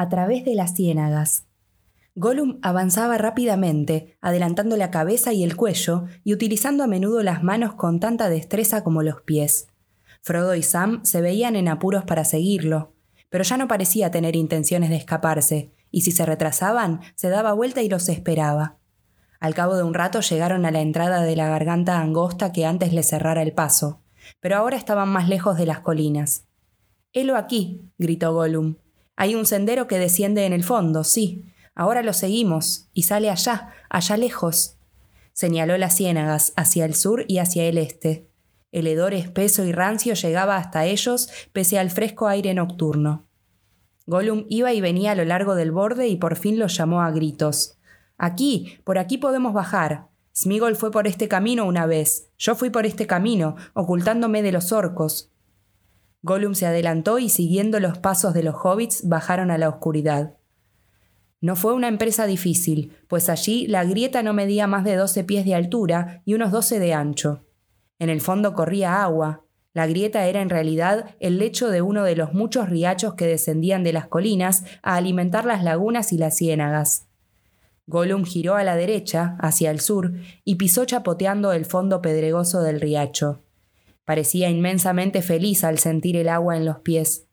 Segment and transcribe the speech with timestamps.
[0.00, 1.44] a través de las ciénagas.
[2.14, 7.74] Gollum avanzaba rápidamente, adelantando la cabeza y el cuello y utilizando a menudo las manos
[7.74, 9.66] con tanta destreza como los pies.
[10.22, 12.94] Frodo y Sam se veían en apuros para seguirlo,
[13.28, 17.82] pero ya no parecía tener intenciones de escaparse, y si se retrasaban, se daba vuelta
[17.82, 18.78] y los esperaba.
[19.38, 22.94] Al cabo de un rato llegaron a la entrada de la garganta angosta que antes
[22.94, 24.00] le cerrara el paso,
[24.40, 26.46] pero ahora estaban más lejos de las colinas.
[27.12, 28.76] Helo aquí, gritó Gollum.
[29.20, 33.68] Hay un sendero que desciende en el fondo, sí, Ahora lo seguimos, y sale allá,
[33.90, 34.78] allá lejos.
[35.34, 38.30] Señaló las ciénagas, hacia el sur y hacia el este.
[38.72, 43.26] El hedor espeso y rancio llegaba hasta ellos pese al fresco aire nocturno.
[44.06, 47.10] Gollum iba y venía a lo largo del borde y por fin los llamó a
[47.10, 47.76] gritos.
[48.16, 50.08] Aquí, por aquí podemos bajar.
[50.34, 52.30] Smigol fue por este camino una vez.
[52.38, 55.30] Yo fui por este camino, ocultándome de los orcos.
[56.22, 60.36] Gollum se adelantó y siguiendo los pasos de los hobbits bajaron a la oscuridad.
[61.40, 65.46] No fue una empresa difícil, pues allí la grieta no medía más de 12 pies
[65.46, 67.46] de altura y unos 12 de ancho.
[67.98, 69.44] En el fondo corría agua.
[69.72, 73.84] La grieta era en realidad el lecho de uno de los muchos riachos que descendían
[73.84, 77.06] de las colinas a alimentar las lagunas y las ciénagas.
[77.86, 80.12] Gollum giró a la derecha, hacia el sur,
[80.44, 83.42] y pisó chapoteando el fondo pedregoso del riacho.
[84.10, 87.28] Parecía inmensamente feliz al sentir el agua en los pies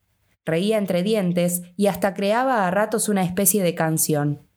[0.47, 4.47] reía entre dientes y hasta creaba a ratos una especie de canción.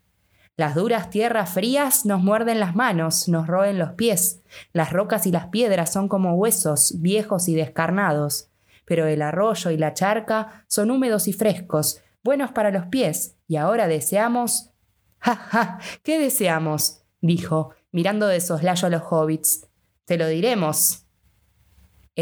[0.57, 4.43] Las duras tierras frías nos muerden las manos, nos roen los pies.
[4.73, 8.51] Las rocas y las piedras son como huesos, viejos y descarnados.
[8.85, 13.57] Pero el arroyo y la charca son húmedos y frescos, buenos para los pies, y
[13.57, 14.71] ahora deseamos.
[15.19, 15.79] ¡Ja, ja!
[16.03, 17.03] ¿Qué deseamos?
[17.23, 19.67] dijo, mirando de soslayo a los hobbits.
[20.05, 21.07] Te lo diremos.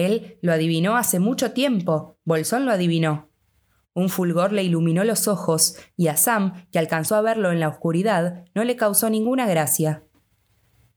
[0.06, 2.18] Él lo adivinó hace mucho tiempo.
[2.24, 3.28] Bolsón lo adivinó.
[3.94, 7.68] Un fulgor le iluminó los ojos, y a Sam, que alcanzó a verlo en la
[7.68, 10.04] oscuridad, no le causó ninguna gracia.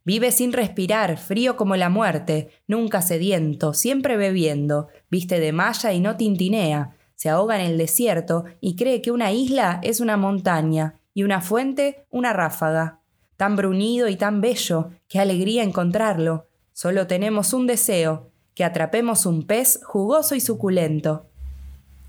[0.04, 6.00] Vive sin respirar, frío como la muerte, nunca sediento, siempre bebiendo, viste de malla y
[6.00, 11.00] no tintinea, se ahoga en el desierto y cree que una isla es una montaña
[11.14, 13.02] y una fuente una ráfaga.
[13.38, 16.48] Tan brunido y tan bello, qué alegría encontrarlo.
[16.74, 18.31] Solo tenemos un deseo,
[18.62, 21.26] que atrapemos un pez jugoso y suculento.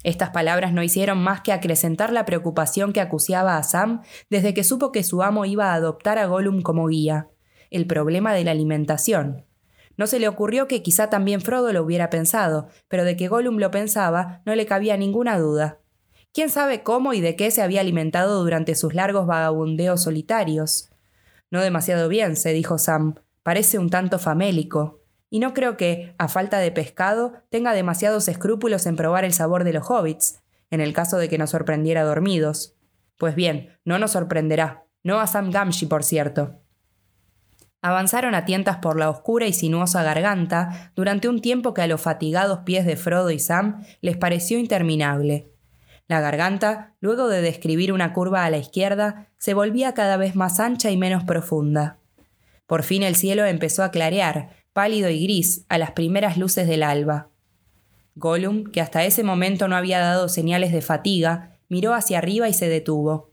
[0.04, 4.62] Estas palabras no hicieron más que acrecentar la preocupación que acuciaba a Sam desde que
[4.62, 7.28] supo que su amo iba a adoptar a Gollum como guía,
[7.70, 9.46] el problema de la alimentación.
[9.96, 13.56] No se le ocurrió que quizá también Frodo lo hubiera pensado, pero de que Gollum
[13.56, 15.78] lo pensaba no le cabía ninguna duda.
[16.34, 20.90] ¿Quién sabe cómo y de qué se había alimentado durante sus largos vagabundeos solitarios?
[21.50, 23.14] No demasiado bien, se dijo Sam.
[23.42, 25.01] Parece un tanto famélico
[25.32, 29.64] y no creo que, a falta de pescado, tenga demasiados escrúpulos en probar el sabor
[29.64, 32.76] de los hobbits, en el caso de que nos sorprendiera dormidos.
[33.16, 36.60] Pues bien, no nos sorprenderá, no a Sam Gamgee, por cierto.
[37.80, 42.02] Avanzaron a tientas por la oscura y sinuosa garganta durante un tiempo que a los
[42.02, 45.50] fatigados pies de Frodo y Sam les pareció interminable.
[46.08, 50.60] La garganta, luego de describir una curva a la izquierda, se volvía cada vez más
[50.60, 52.00] ancha y menos profunda.
[52.66, 56.82] Por fin el cielo empezó a clarear, pálido y gris, a las primeras luces del
[56.82, 57.28] alba.
[58.14, 62.54] Gollum, que hasta ese momento no había dado señales de fatiga, miró hacia arriba y
[62.54, 63.30] se detuvo.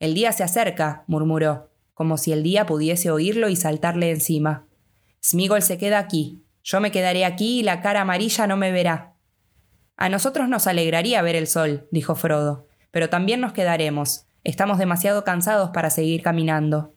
[0.00, 4.66] El día se acerca, murmuró, como si el día pudiese oírlo y saltarle encima.
[5.24, 6.42] Smigol se queda aquí.
[6.62, 9.14] Yo me quedaré aquí y la cara amarilla no me verá.
[9.96, 14.26] A nosotros nos alegraría ver el sol, dijo Frodo, pero también nos quedaremos.
[14.44, 16.94] Estamos demasiado cansados para seguir caminando.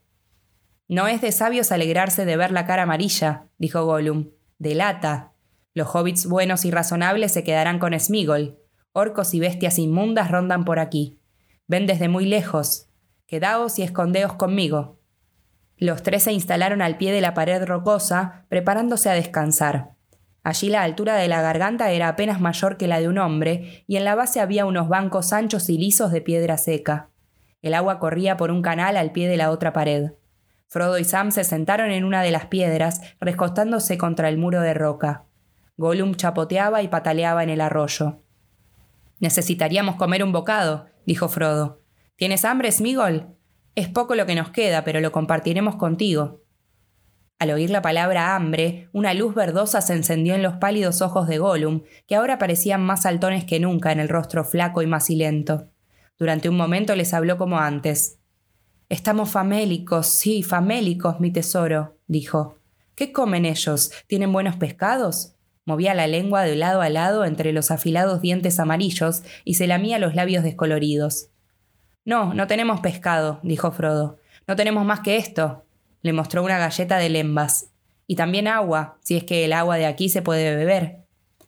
[0.92, 4.32] No es de sabios alegrarse de ver la cara amarilla, dijo Gollum.
[4.60, 5.32] Delata.
[5.74, 8.60] Los hobbits buenos y razonables se quedarán con Smigol.
[8.92, 11.18] Orcos y bestias inmundas rondan por aquí.
[11.66, 12.90] Ven desde muy lejos.
[13.26, 15.00] Quedaos y escondeos conmigo.
[15.78, 19.92] Los tres se instalaron al pie de la pared rocosa, preparándose a descansar.
[20.44, 23.96] Allí la altura de la garganta era apenas mayor que la de un hombre, y
[23.96, 27.12] en la base había unos bancos anchos y lisos de piedra seca.
[27.62, 30.12] El agua corría por un canal al pie de la otra pared.
[30.72, 34.74] Frodo y Sam se sentaron en una de las piedras, recostándose contra el muro de
[34.74, 35.26] roca.
[35.76, 38.22] Gollum chapoteaba y pataleaba en el arroyo.
[39.20, 41.82] Necesitaríamos comer un bocado, dijo Frodo.
[42.16, 43.36] ¿Tienes hambre, Smigol?
[43.76, 46.42] Es poco lo que nos queda, pero lo compartiremos contigo.
[47.38, 51.38] Al oír la palabra hambre, una luz verdosa se encendió en los pálidos ojos de
[51.38, 55.70] Gollum, que ahora parecían más saltones que nunca en el rostro flaco y macilento.
[56.18, 58.21] Durante un momento les habló como antes.
[58.92, 62.58] Estamos famélicos, sí, famélicos, mi tesoro, dijo.
[62.94, 63.90] ¿Qué comen ellos?
[64.08, 65.36] ¿Tienen buenos pescados?
[65.64, 69.98] Movía la lengua de lado a lado entre los afilados dientes amarillos y se lamía
[69.98, 71.30] los labios descoloridos.
[72.04, 74.18] No, no tenemos pescado, dijo Frodo.
[74.46, 75.64] No tenemos más que esto.
[76.02, 77.68] Le mostró una galleta de lembas.
[78.08, 80.98] Y también agua, si es que el agua de aquí se puede beber.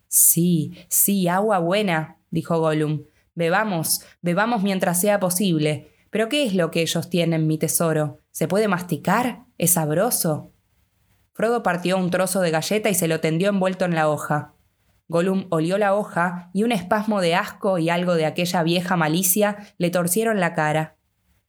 [0.07, 3.03] Sí, sí, agua buena, dijo Gollum.
[3.35, 5.89] Bebamos, bebamos mientras sea posible.
[6.13, 8.19] Pero ¿qué es lo que ellos tienen, mi tesoro?
[8.29, 9.45] ¿Se puede masticar?
[9.57, 10.53] ¿Es sabroso?
[11.31, 14.53] Frodo partió un trozo de galleta y se lo tendió envuelto en la hoja.
[15.07, 19.73] Gollum olió la hoja y un espasmo de asco y algo de aquella vieja malicia
[19.79, 20.97] le torcieron la cara.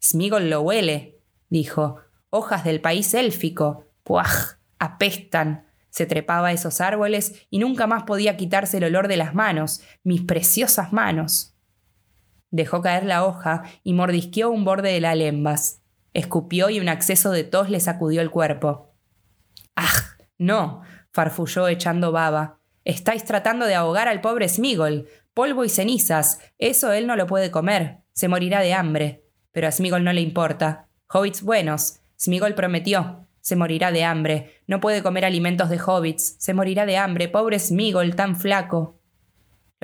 [0.03, 1.21] Smigol lo huele,
[1.51, 1.99] dijo.
[2.31, 3.85] Hojas del país élfico.
[4.03, 4.55] ¡Puaj!
[4.79, 5.67] apestan.
[5.91, 9.83] Se trepaba a esos árboles y nunca más podía quitarse el olor de las manos,
[10.05, 11.54] mis preciosas manos.
[12.55, 15.83] Dejó caer la hoja y mordisqueó un borde de la lembas.
[16.13, 18.95] Escupió y un acceso de tos le sacudió el cuerpo.
[19.75, 19.91] ¡Ah!
[20.39, 22.61] No, farfulló echando baba.
[22.85, 25.09] Estáis tratando de ahogar al pobre Smigol.
[25.35, 26.39] Polvo y cenizas.
[26.59, 28.03] Eso él no lo puede comer.
[28.13, 29.25] Se morirá de hambre.
[29.51, 30.87] Pero a Smigol no le importa.
[31.13, 32.03] Hobbits buenos.
[32.17, 33.27] Smigol prometió.
[33.41, 34.61] Se morirá de hambre.
[34.69, 36.37] No puede comer alimentos de hobbits.
[36.39, 37.27] Se morirá de hambre.
[37.29, 39.01] Pobre Smigol, tan flaco.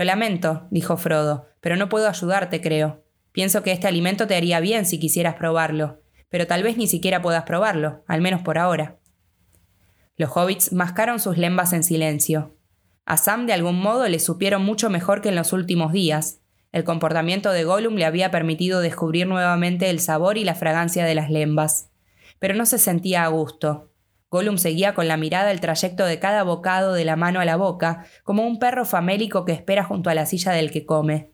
[0.01, 3.05] Lo lamento, dijo Frodo, pero no puedo ayudarte, creo.
[3.33, 6.01] Pienso que este alimento te haría bien si quisieras probarlo,
[6.31, 8.99] pero tal vez ni siquiera puedas probarlo, al menos por ahora.
[10.17, 12.57] Los hobbits mascaron sus lembas en silencio.
[13.05, 16.41] A Sam de algún modo le supieron mucho mejor que en los últimos días.
[16.73, 21.15] El comportamiento de Gollum le había permitido descubrir nuevamente el sabor y la fragancia de
[21.15, 21.91] las lembas
[22.41, 23.90] pero no se sentía a gusto.
[24.31, 27.57] Gollum seguía con la mirada el trayecto de cada bocado de la mano a la
[27.57, 31.33] boca, como un perro famélico que espera junto a la silla del que come.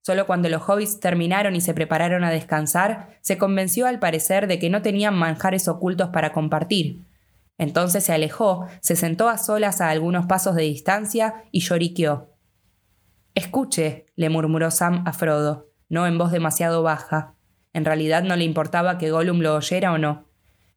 [0.00, 4.58] Solo cuando los hobbits terminaron y se prepararon a descansar, se convenció al parecer de
[4.58, 7.04] que no tenían manjares ocultos para compartir.
[7.58, 12.30] Entonces se alejó, se sentó a solas a algunos pasos de distancia y lloriqueó.
[13.34, 17.34] Escuche, le murmuró Sam a Frodo, no en voz demasiado baja.
[17.74, 20.30] En realidad no le importaba que Gollum lo oyera o no.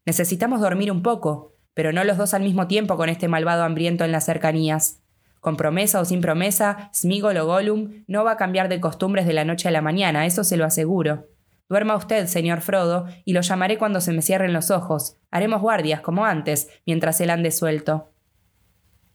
[0.05, 4.03] Necesitamos dormir un poco, pero no los dos al mismo tiempo con este malvado hambriento
[4.03, 4.99] en las cercanías.
[5.39, 9.33] Con promesa o sin promesa, Smigol o Gollum no va a cambiar de costumbres de
[9.33, 11.27] la noche a la mañana, eso se lo aseguro.
[11.67, 15.17] Duerma usted, señor Frodo, y lo llamaré cuando se me cierren los ojos.
[15.31, 18.13] Haremos guardias, como antes, mientras él ande suelto.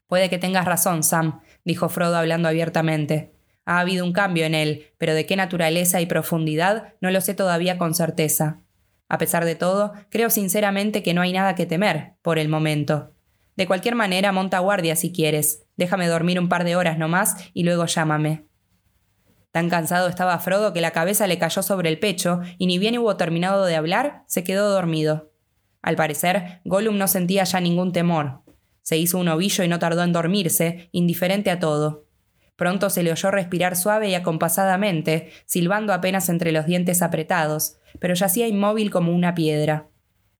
[0.06, 3.32] Puede que tengas razón, Sam, dijo Frodo hablando abiertamente.
[3.64, 7.34] Ha habido un cambio en él, pero de qué naturaleza y profundidad no lo sé
[7.34, 8.60] todavía con certeza.
[9.08, 13.12] A pesar de todo, creo sinceramente que no hay nada que temer, por el momento.
[13.56, 15.64] De cualquier manera, monta guardia si quieres.
[15.76, 18.44] Déjame dormir un par de horas nomás y luego llámame.
[19.50, 22.98] Tan cansado estaba Frodo que la cabeza le cayó sobre el pecho y ni bien
[22.98, 25.32] hubo terminado de hablar, se quedó dormido.
[25.82, 28.42] Al parecer, Gollum no sentía ya ningún temor.
[28.82, 32.06] Se hizo un ovillo y no tardó en dormirse, indiferente a todo.
[32.56, 38.14] Pronto se le oyó respirar suave y acompasadamente, silbando apenas entre los dientes apretados, pero
[38.14, 39.88] yacía inmóvil como una piedra.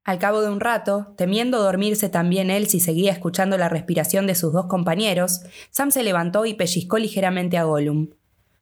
[0.04, 4.34] Al cabo de un rato, temiendo dormirse también él si seguía escuchando la respiración de
[4.34, 8.08] sus dos compañeros, Sam se levantó y pellizcó ligeramente a Gollum.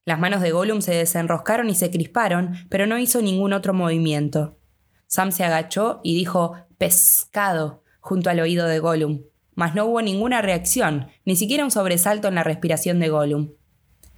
[0.05, 4.59] Las manos de Gollum se desenroscaron y se crisparon, pero no hizo ningún otro movimiento.
[5.07, 9.23] Sam se agachó y dijo pescado junto al oído de Gollum,
[9.55, 13.53] mas no hubo ninguna reacción, ni siquiera un sobresalto en la respiración de Gollum.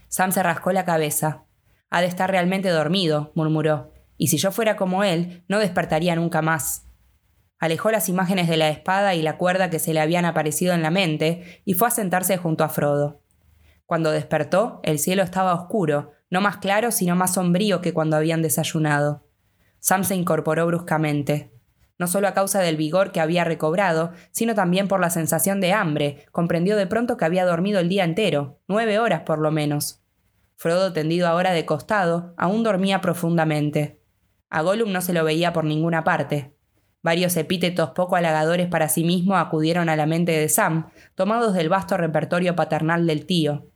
[0.08, 1.44] Sam se rascó la cabeza.
[1.90, 6.42] Ha de estar realmente dormido, murmuró, y si yo fuera como él, no despertaría nunca
[6.42, 6.84] más.
[7.58, 10.82] Alejó las imágenes de la espada y la cuerda que se le habían aparecido en
[10.82, 13.22] la mente y fue a sentarse junto a Frodo.
[13.86, 18.42] Cuando despertó, el cielo estaba oscuro, no más claro sino más sombrío que cuando habían
[18.42, 19.24] desayunado.
[19.80, 21.52] Sam se incorporó bruscamente
[21.98, 25.72] no solo a causa del vigor que había recobrado, sino también por la sensación de
[25.72, 30.00] hambre, comprendió de pronto que había dormido el día entero, nueve horas por lo menos.
[30.56, 33.97] Frodo, tendido ahora de costado, aún dormía profundamente.
[34.50, 36.54] A Gollum no se lo veía por ninguna parte.
[37.02, 41.68] Varios epítetos poco halagadores para sí mismo acudieron a la mente de Sam, tomados del
[41.68, 43.70] vasto repertorio paternal del tío.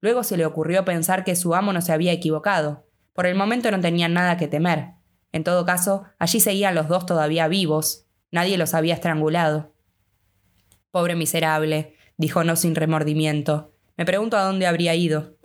[0.00, 2.86] Luego se le ocurrió pensar que su amo no se había equivocado.
[3.12, 4.90] Por el momento no tenían nada que temer.
[5.32, 8.06] En todo caso, allí seguían los dos todavía vivos.
[8.30, 9.74] Nadie los había estrangulado.
[10.90, 13.72] Pobre miserable, dijo no sin remordimiento.
[13.96, 15.36] Me pregunto a dónde habría ido.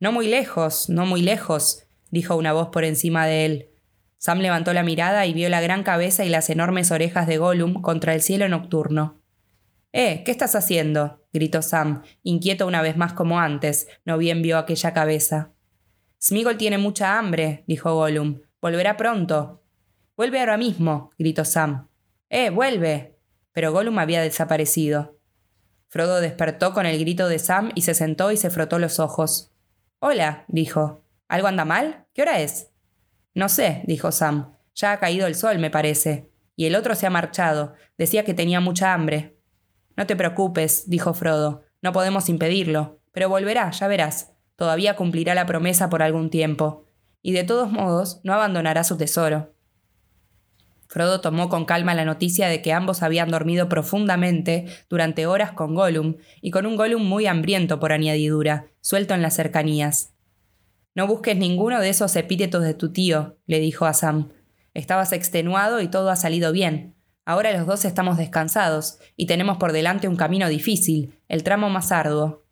[0.00, 3.71] No muy lejos, no muy lejos, dijo una voz por encima de él.
[4.22, 7.82] Sam levantó la mirada y vio la gran cabeza y las enormes orejas de Gollum
[7.82, 9.20] contra el cielo nocturno.
[9.90, 11.24] Eh, ¿qué estás haciendo?
[11.32, 15.50] gritó Sam, inquieto una vez más como antes, no bien vio aquella cabeza.
[16.22, 18.42] Smigol tiene mucha hambre, dijo Gollum.
[18.60, 19.64] Volverá pronto.
[20.16, 21.88] Vuelve ahora mismo, gritó Sam.
[22.30, 23.18] ¡Eh, vuelve!
[23.50, 25.18] Pero Gollum había desaparecido.
[25.88, 29.50] Frodo despertó con el grito de Sam y se sentó y se frotó los ojos.
[29.98, 31.02] Hola, dijo.
[31.26, 32.06] ¿Algo anda mal?
[32.14, 32.71] ¿Qué hora es?
[33.34, 34.56] No sé, dijo Sam.
[34.74, 36.30] Ya ha caído el sol, me parece.
[36.56, 37.74] Y el otro se ha marchado.
[37.98, 39.38] Decía que tenía mucha hambre.
[39.96, 41.62] No te preocupes, dijo Frodo.
[41.80, 43.00] No podemos impedirlo.
[43.12, 44.32] Pero volverá, ya verás.
[44.56, 46.84] Todavía cumplirá la promesa por algún tiempo.
[47.22, 49.54] Y de todos modos, no abandonará su tesoro.
[50.92, 55.74] Frodo tomó con calma la noticia de que ambos habían dormido profundamente durante horas con
[55.74, 60.11] Gollum, y con un Gollum muy hambriento por añadidura, suelto en las cercanías.
[60.94, 64.30] No busques ninguno de esos epítetos de tu tío, le dijo a Sam.
[64.74, 66.94] Estabas extenuado y todo ha salido bien.
[67.24, 71.92] Ahora los dos estamos descansados, y tenemos por delante un camino difícil, el tramo más
[71.92, 72.44] arduo.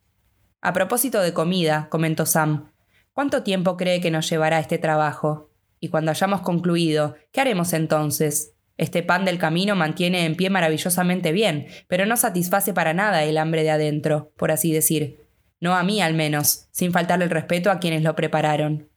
[0.63, 2.71] A propósito de comida, comentó Sam,
[3.13, 5.51] ¿cuánto tiempo cree que nos llevará este trabajo?
[5.81, 8.55] Y cuando hayamos concluido, ¿qué haremos entonces?
[8.77, 13.39] Este pan del camino mantiene en pie maravillosamente bien, pero no satisface para nada el
[13.39, 15.27] hambre de adentro, por así decir.
[15.61, 18.89] No a mí al menos, sin faltarle el respeto a quienes lo prepararon.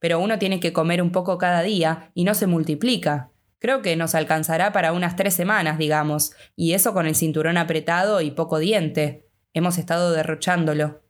[0.00, 3.30] Pero uno tiene que comer un poco cada día y no se multiplica.
[3.58, 8.20] Creo que nos alcanzará para unas tres semanas, digamos, y eso con el cinturón apretado
[8.20, 9.28] y poco diente.
[9.54, 11.02] Hemos estado derrochándolo.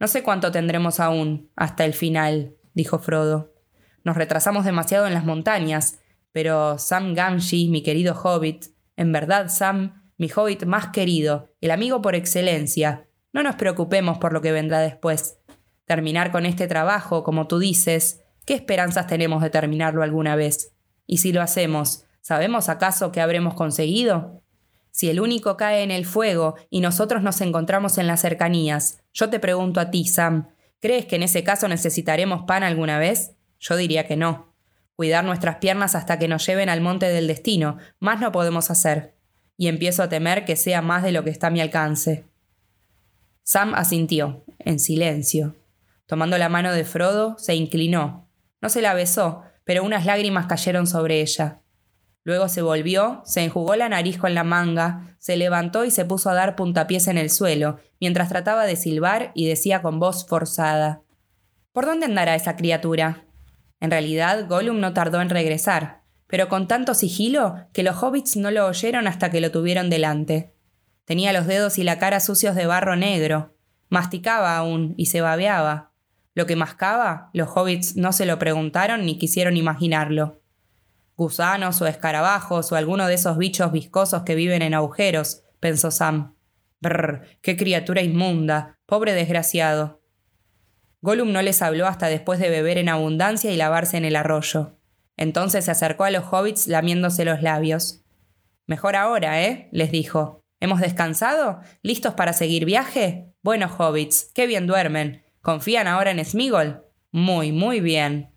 [0.00, 3.54] No sé cuánto tendremos aún, hasta el final, dijo Frodo.
[4.04, 5.98] Nos retrasamos demasiado en las montañas,
[6.32, 12.00] pero Sam Gamgee, mi querido hobbit, en verdad Sam, mi hobbit más querido, el amigo
[12.00, 15.38] por excelencia, no nos preocupemos por lo que vendrá después.
[15.84, 20.72] Terminar con este trabajo, como tú dices, ¿qué esperanzas tenemos de terminarlo alguna vez?
[21.06, 24.42] Y si lo hacemos, ¿sabemos acaso qué habremos conseguido?
[24.90, 29.30] Si el único cae en el fuego y nosotros nos encontramos en las cercanías, yo
[29.30, 30.48] te pregunto a ti, Sam,
[30.80, 33.32] ¿crees que en ese caso necesitaremos pan alguna vez?
[33.60, 34.54] Yo diría que no.
[34.96, 39.14] Cuidar nuestras piernas hasta que nos lleven al monte del destino, más no podemos hacer.
[39.56, 42.27] Y empiezo a temer que sea más de lo que está a mi alcance.
[43.50, 45.56] Sam asintió, en silencio.
[46.04, 48.28] Tomando la mano de Frodo, se inclinó.
[48.60, 51.62] No se la besó, pero unas lágrimas cayeron sobre ella.
[52.24, 56.28] Luego se volvió, se enjugó la nariz con la manga, se levantó y se puso
[56.28, 61.00] a dar puntapiés en el suelo, mientras trataba de silbar y decía con voz forzada
[61.72, 63.24] ¿Por dónde andará esa criatura?
[63.80, 68.50] En realidad, Gollum no tardó en regresar, pero con tanto sigilo que los hobbits no
[68.50, 70.57] lo oyeron hasta que lo tuvieron delante.
[71.08, 73.56] Tenía los dedos y la cara sucios de barro negro,
[73.88, 75.94] masticaba aún y se babeaba.
[76.34, 80.42] Lo que mascaba, los hobbits no se lo preguntaron ni quisieron imaginarlo.
[81.16, 86.36] Gusanos o escarabajos o alguno de esos bichos viscosos que viven en agujeros, pensó Sam.
[86.80, 90.02] Brr, qué criatura inmunda, pobre desgraciado.
[91.00, 94.76] Gollum no les habló hasta después de beber en abundancia y lavarse en el arroyo.
[95.16, 98.04] Entonces se acercó a los hobbits lamiéndose los labios.
[98.66, 99.70] Mejor ahora, ¿eh?
[99.72, 100.44] les dijo.
[100.60, 101.60] ¿Hemos descansado?
[101.82, 103.32] ¿Listos para seguir viaje?
[103.42, 105.22] Bueno, hobbits, qué bien duermen.
[105.40, 106.84] ¿Confían ahora en Smigol?
[107.12, 108.32] Muy, muy bien.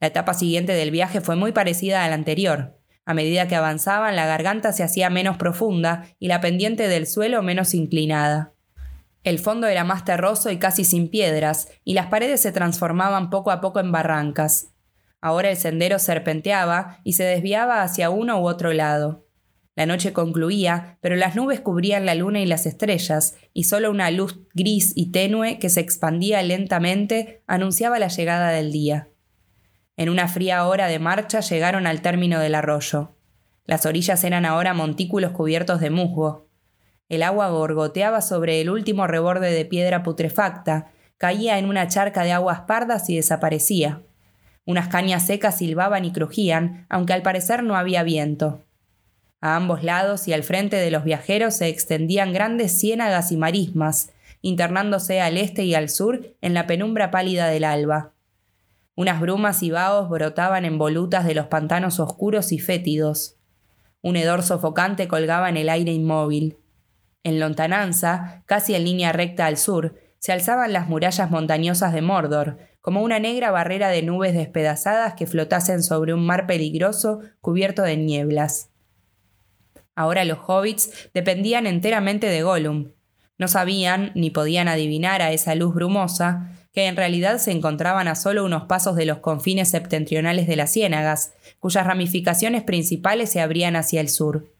[0.00, 2.78] La etapa siguiente del viaje fue muy parecida a la anterior.
[3.06, 7.42] A medida que avanzaban, la garganta se hacía menos profunda y la pendiente del suelo
[7.42, 8.54] menos inclinada.
[9.22, 13.50] El fondo era más terroso y casi sin piedras, y las paredes se transformaban poco
[13.50, 14.68] a poco en barrancas.
[15.20, 19.26] Ahora el sendero serpenteaba y se desviaba hacia uno u otro lado.
[19.76, 24.10] La noche concluía, pero las nubes cubrían la luna y las estrellas, y solo una
[24.10, 29.08] luz gris y tenue que se expandía lentamente anunciaba la llegada del día.
[29.96, 33.16] En una fría hora de marcha llegaron al término del arroyo.
[33.64, 36.48] Las orillas eran ahora montículos cubiertos de musgo.
[37.08, 42.32] El agua gorgoteaba sobre el último reborde de piedra putrefacta, caía en una charca de
[42.32, 44.02] aguas pardas y desaparecía.
[44.64, 48.64] Unas cañas secas silbaban y crujían, aunque al parecer no había viento.
[49.40, 54.12] A ambos lados y al frente de los viajeros se extendían grandes ciénagas y marismas,
[54.42, 58.12] internándose al este y al sur en la penumbra pálida del alba.
[58.94, 63.36] Unas brumas y vaos brotaban en volutas de los pantanos oscuros y fétidos.
[64.02, 66.58] Un hedor sofocante colgaba en el aire inmóvil.
[67.22, 72.58] En lontananza, casi en línea recta al sur, se alzaban las murallas montañosas de Mordor,
[72.82, 77.96] como una negra barrera de nubes despedazadas que flotasen sobre un mar peligroso cubierto de
[77.96, 78.69] nieblas.
[80.00, 82.92] Ahora los hobbits dependían enteramente de Gollum.
[83.36, 88.14] No sabían ni podían adivinar a esa luz brumosa que en realidad se encontraban a
[88.14, 93.76] solo unos pasos de los confines septentrionales de las ciénagas, cuyas ramificaciones principales se abrían
[93.76, 94.54] hacia el sur.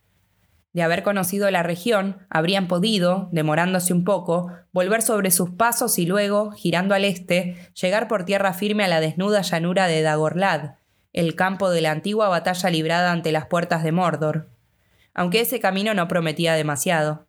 [0.74, 6.04] De haber conocido la región, habrían podido, demorándose un poco, volver sobre sus pasos y
[6.04, 10.72] luego, girando al este, llegar por tierra firme a la desnuda llanura de Dagorlad,
[11.14, 14.59] el campo de la antigua batalla librada ante las puertas de Mordor.
[15.14, 17.26] Aunque ese camino no prometía demasiado.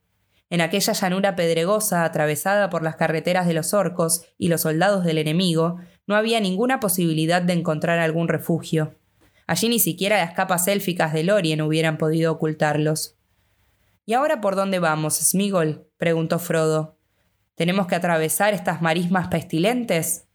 [0.49, 5.17] En aquella llanura pedregosa atravesada por las carreteras de los orcos y los soldados del
[5.17, 8.95] enemigo, no había ninguna posibilidad de encontrar algún refugio.
[9.47, 13.17] Allí ni siquiera las capas élficas de Lorien hubieran podido ocultarlos.
[14.05, 15.87] ¿Y ahora por dónde vamos, Smigol?
[15.97, 16.97] preguntó Frodo.
[17.55, 20.27] ¿Tenemos que atravesar estas marismas pestilentes?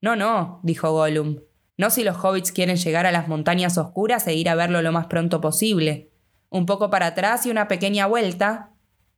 [0.00, 1.40] No, no, dijo Gollum.
[1.76, 4.92] No si los hobbits quieren llegar a las montañas oscuras e ir a verlo lo
[4.92, 6.11] más pronto posible.
[6.52, 8.72] Un poco para atrás y una pequeña vuelta.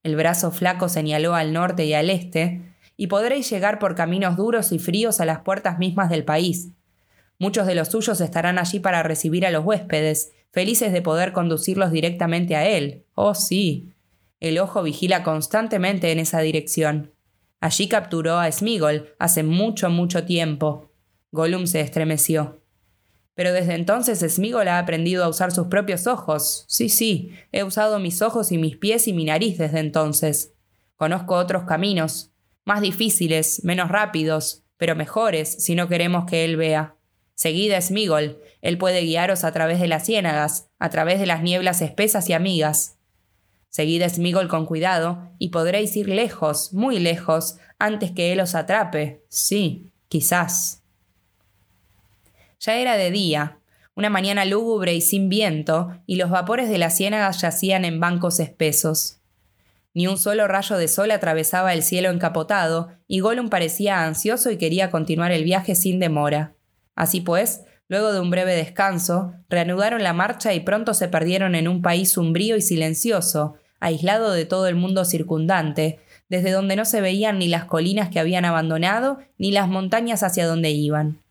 [0.04, 2.62] El brazo flaco señaló al norte y al este,
[2.96, 6.70] y podréis llegar por caminos duros y fríos a las puertas mismas del país.
[7.40, 11.90] Muchos de los suyos estarán allí para recibir a los huéspedes, felices de poder conducirlos
[11.90, 13.04] directamente a él.
[13.14, 13.92] Oh, sí.
[14.38, 17.14] El ojo vigila constantemente en esa dirección.
[17.60, 20.92] Allí capturó a Smigol hace mucho, mucho tiempo.
[21.32, 22.63] Gollum se estremeció.
[23.34, 26.64] Pero desde entonces Smigol ha aprendido a usar sus propios ojos.
[26.68, 30.54] Sí, sí, he usado mis ojos y mis pies y mi nariz desde entonces.
[30.96, 32.32] Conozco otros caminos,
[32.64, 36.96] más difíciles, menos rápidos, pero mejores si no queremos que él vea.
[37.34, 41.42] Seguid a Smigol, él puede guiaros a través de las ciénagas, a través de las
[41.42, 42.98] nieblas espesas y amigas.
[43.70, 48.54] Seguid a Smigol con cuidado, y podréis ir lejos, muy lejos, antes que él os
[48.54, 49.24] atrape.
[49.28, 50.83] Sí, quizás.
[52.64, 53.58] Ya era de día,
[53.94, 58.40] una mañana lúgubre y sin viento, y los vapores de las ciénagas yacían en bancos
[58.40, 59.18] espesos.
[59.92, 64.56] Ni un solo rayo de sol atravesaba el cielo encapotado, y Gollum parecía ansioso y
[64.56, 66.54] quería continuar el viaje sin demora.
[66.94, 71.68] Así pues, luego de un breve descanso, reanudaron la marcha y pronto se perdieron en
[71.68, 77.02] un país sombrío y silencioso, aislado de todo el mundo circundante, desde donde no se
[77.02, 81.23] veían ni las colinas que habían abandonado ni las montañas hacia donde iban.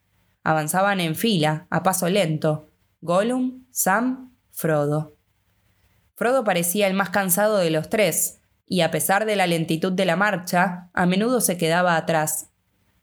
[0.44, 2.70] Avanzaban en fila, a paso lento.
[3.02, 5.18] Gollum, Sam, Frodo.
[6.16, 10.06] Frodo parecía el más cansado de los tres, y a pesar de la lentitud de
[10.06, 12.50] la marcha, a menudo se quedaba atrás.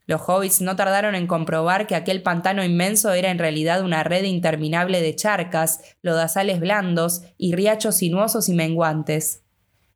[0.07, 4.23] Los hobbits no tardaron en comprobar que aquel pantano inmenso era en realidad una red
[4.23, 9.43] interminable de charcas, lodazales blandos y riachos sinuosos y menguantes.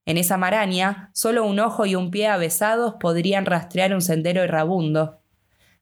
[0.05, 5.19] En esa maraña, solo un ojo y un pie avesados podrían rastrear un sendero errabundo.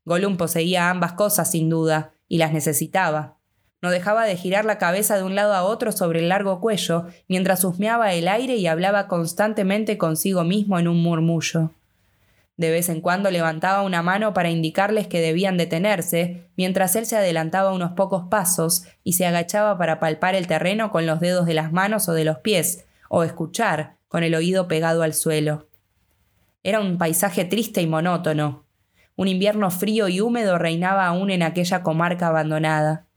[0.05, 3.37] Gollum poseía ambas cosas sin duda, y las necesitaba.
[3.81, 7.07] No dejaba de girar la cabeza de un lado a otro sobre el largo cuello,
[7.27, 11.71] mientras husmeaba el aire y hablaba constantemente consigo mismo en un murmullo.
[12.55, 17.17] De vez en cuando levantaba una mano para indicarles que debían detenerse, mientras él se
[17.17, 21.55] adelantaba unos pocos pasos y se agachaba para palpar el terreno con los dedos de
[21.55, 25.67] las manos o de los pies, o escuchar, con el oído pegado al suelo.
[26.61, 28.62] Era un paisaje triste y monótono,
[29.15, 33.07] un invierno frío y húmedo reinaba aún en aquella comarca abandonada.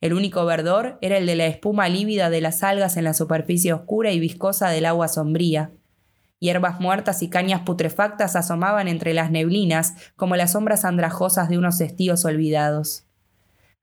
[0.00, 3.72] El único verdor era el de la espuma lívida de las algas en la superficie
[3.72, 5.72] oscura y viscosa del agua sombría.
[6.38, 11.80] Hierbas muertas y cañas putrefactas asomaban entre las neblinas como las sombras andrajosas de unos
[11.80, 13.06] estíos olvidados.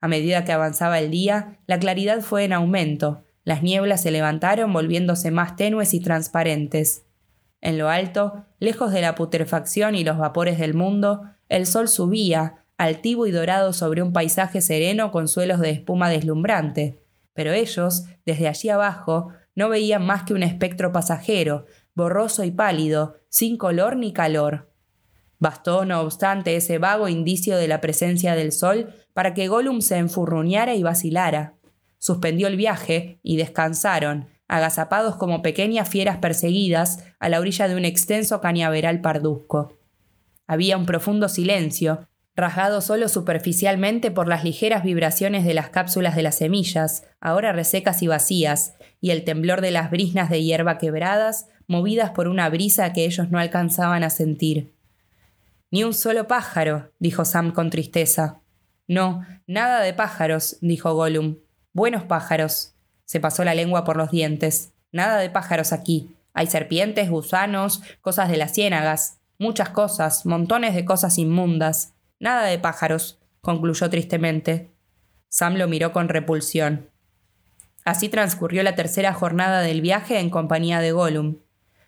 [0.00, 4.72] A medida que avanzaba el día, la claridad fue en aumento, las nieblas se levantaron
[4.72, 7.04] volviéndose más tenues y transparentes.
[7.60, 12.64] En lo alto, lejos de la putrefacción y los vapores del mundo, el sol subía,
[12.76, 17.00] altivo y dorado sobre un paisaje sereno con suelos de espuma deslumbrante,
[17.34, 23.16] pero ellos, desde allí abajo, no veían más que un espectro pasajero, borroso y pálido,
[23.28, 24.70] sin color ni calor.
[25.38, 29.98] Bastó, no obstante, ese vago indicio de la presencia del sol para que Gollum se
[29.98, 31.54] enfurruñara y vacilara.
[31.98, 37.84] Suspendió el viaje y descansaron, agazapados como pequeñas fieras perseguidas a la orilla de un
[37.84, 39.78] extenso cañaveral parduzco.
[40.46, 46.22] Había un profundo silencio, rasgado solo superficialmente por las ligeras vibraciones de las cápsulas de
[46.22, 51.46] las semillas, ahora resecas y vacías, y el temblor de las brisnas de hierba quebradas,
[51.66, 54.74] movidas por una brisa que ellos no alcanzaban a sentir.
[55.70, 58.40] Ni un solo pájaro, dijo Sam con tristeza.
[58.86, 61.38] No, nada de pájaros, dijo Gollum.
[61.72, 62.74] Buenos pájaros.
[63.04, 64.72] Se pasó la lengua por los dientes.
[64.92, 66.14] Nada de pájaros aquí.
[66.32, 71.94] Hay serpientes, gusanos, cosas de las ciénagas, muchas cosas, montones de cosas inmundas.
[72.18, 74.74] Nada de pájaros, concluyó tristemente.
[75.28, 76.90] Sam lo miró con repulsión.
[77.84, 81.38] Así transcurrió la tercera jornada del viaje en compañía de Gollum.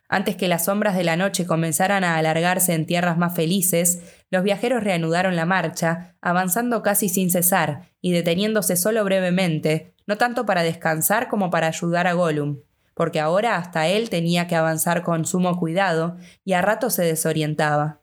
[0.09, 4.45] Antes que las sombras de la noche comenzaran a alargarse en tierras más felices, los
[4.45, 10.63] viajeros reanudaron la marcha, avanzando casi sin cesar y deteniéndose solo brevemente, no tanto para
[10.63, 12.61] descansar como para ayudar a Gollum,
[12.97, 18.01] porque ahora hasta él tenía que avanzar con sumo cuidado y a rato se desorientaba.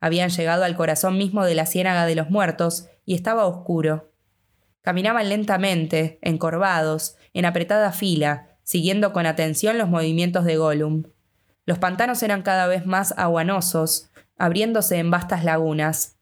[0.00, 4.10] Habían llegado al corazón mismo de la ciénaga de los muertos y estaba oscuro.
[4.80, 11.04] Caminaban lentamente, encorvados, en apretada fila, siguiendo con atención los movimientos de Gollum.
[11.64, 16.16] Los pantanos eran cada vez más aguanosos, abriéndose en vastas lagunas.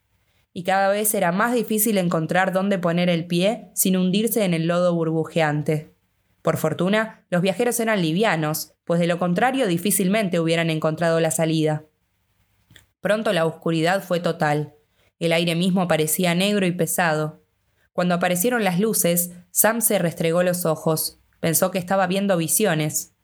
[0.52, 4.66] y cada vez era más difícil encontrar dónde poner el pie sin hundirse en el
[4.66, 5.89] lodo burbujeante.
[6.42, 11.84] Por fortuna, los viajeros eran livianos, pues de lo contrario difícilmente hubieran encontrado la salida.
[13.00, 14.74] Pronto la oscuridad fue total.
[15.18, 17.42] El aire mismo parecía negro y pesado.
[17.92, 21.20] Cuando aparecieron las luces, Sam se restregó los ojos.
[21.40, 23.14] Pensó que estaba viendo visiones.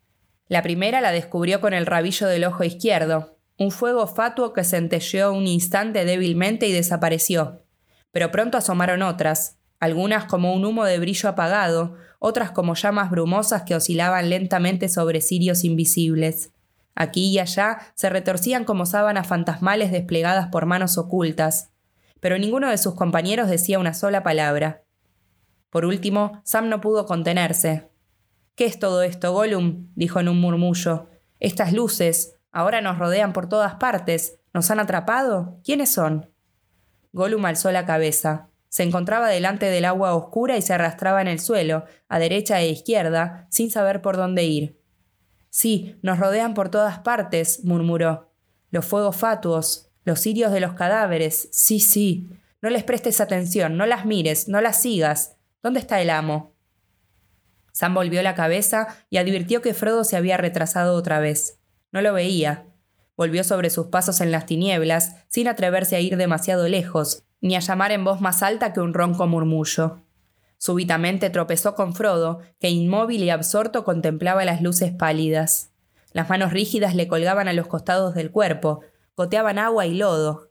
[0.49, 5.33] La primera la descubrió con el rabillo del ojo izquierdo, un fuego fatuo que centelleó
[5.33, 7.65] un instante débilmente y desapareció.
[8.13, 13.63] Pero pronto asomaron otras, algunas como un humo de brillo apagado, otras como llamas brumosas
[13.63, 16.53] que oscilaban lentamente sobre cirios invisibles.
[16.95, 21.71] Aquí y allá se retorcían como sábanas fantasmales desplegadas por manos ocultas,
[22.21, 24.83] pero ninguno de sus compañeros decía una sola palabra.
[25.71, 27.91] Por último, Sam no pudo contenerse.
[28.55, 29.89] ¿Qué es todo esto, Gollum?
[29.95, 31.11] dijo en un murmullo.
[31.39, 34.39] Estas luces, ahora nos rodean por todas partes.
[34.55, 35.61] ¿Nos han atrapado?
[35.63, 36.31] ¿Quiénes son?
[37.13, 38.49] Gollum alzó la cabeza.
[38.69, 42.69] Se encontraba delante del agua oscura y se arrastraba en el suelo, a derecha e
[42.69, 44.81] izquierda, sin saber por dónde ir.
[45.51, 48.33] Sí, nos rodean por todas partes, murmuró.
[48.71, 52.29] Los fuegos fatuos, los cirios de los cadáveres, sí, sí.
[52.63, 55.37] No les prestes atención, no las mires, no las sigas.
[55.63, 56.55] ¿Dónde está el amo?
[57.73, 61.59] Sam volvió la cabeza y advirtió que Frodo se había retrasado otra vez.
[61.93, 62.67] No lo veía.
[63.17, 67.61] Volvió sobre sus pasos en las tinieblas, sin atreverse a ir demasiado lejos, ni a
[67.61, 70.03] llamar en voz más alta que un ronco murmullo.
[70.59, 75.73] Súbitamente tropezó con Frodo, que inmóvil y absorto contemplaba las luces pálidas.
[76.13, 78.81] Las manos rígidas le colgaban a los costados del cuerpo,
[79.17, 80.51] goteaban agua y lodo.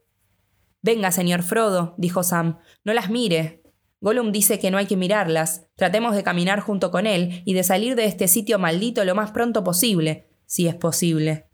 [0.82, 3.64] Venga, señor Frodo, dijo Sam, no las mire.
[4.00, 5.66] Gollum dice que no hay que mirarlas.
[5.76, 9.32] Tratemos de caminar junto con él y de salir de este sitio maldito lo más
[9.32, 11.48] pronto posible, si es posible.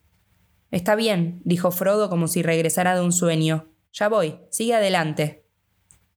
[0.71, 3.70] Está bien, dijo Frodo como si regresara de un sueño.
[3.93, 5.45] Ya voy, sigue adelante.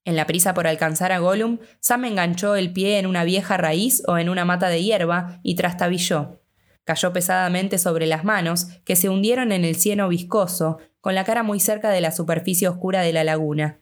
[0.04, 4.02] En la prisa por alcanzar a Gollum, Sam enganchó el pie en una vieja raíz
[4.06, 6.40] o en una mata de hierba y trastabilló.
[6.84, 11.42] Cayó pesadamente sobre las manos, que se hundieron en el cieno viscoso, con la cara
[11.42, 13.80] muy cerca de la superficie oscura de la laguna.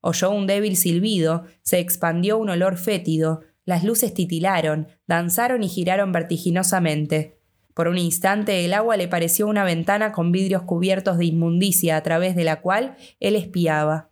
[0.00, 6.12] Oyó un débil silbido, se expandió un olor fétido, las luces titilaron, danzaron y giraron
[6.12, 7.35] vertiginosamente.
[7.76, 12.02] Por un instante el agua le pareció una ventana con vidrios cubiertos de inmundicia a
[12.02, 14.08] través de la cual él espiaba.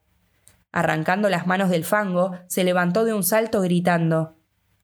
[0.70, 4.37] Arrancando las manos del fango, se levantó de un salto gritando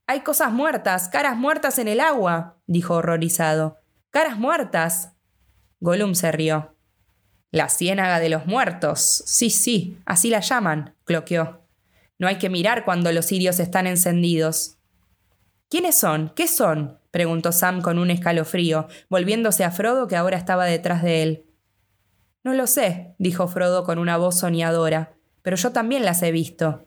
[0.06, 3.76] Hay cosas muertas, caras muertas en el agua, dijo horrorizado.
[4.08, 5.12] Caras muertas.
[5.80, 6.74] Gollum se rió.
[7.50, 9.22] La ciénaga de los muertos.
[9.26, 11.66] Sí, sí, así la llaman, cloqueó.
[12.18, 14.78] No hay que mirar cuando los cirios están encendidos.
[15.68, 16.32] ¿Quiénes son?
[16.34, 16.99] ¿Qué son?
[17.10, 21.46] Preguntó Sam con un escalofrío, volviéndose a Frodo que ahora estaba detrás de él.
[22.42, 26.86] No lo sé, dijo Frodo con una voz soñadora, pero yo también las he visto.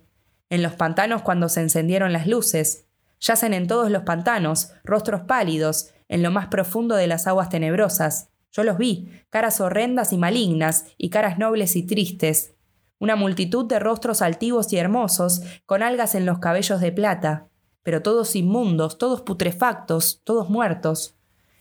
[0.50, 2.86] En los pantanos cuando se encendieron las luces.
[3.20, 8.30] Yacen en todos los pantanos, rostros pálidos, en lo más profundo de las aguas tenebrosas.
[8.52, 12.56] Yo los vi, caras horrendas y malignas, y caras nobles y tristes.
[13.00, 17.50] Una multitud de rostros altivos y hermosos, con algas en los cabellos de plata
[17.84, 21.16] pero todos inmundos, todos putrefactos, todos muertos.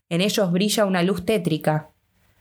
[0.09, 1.91] En ellos brilla una luz tétrica.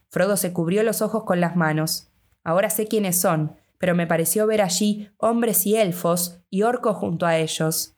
[0.10, 2.10] Frodo se cubrió los ojos con las manos.
[2.44, 7.26] Ahora sé quiénes son, pero me pareció ver allí hombres y elfos y orcos junto
[7.26, 7.96] a ellos.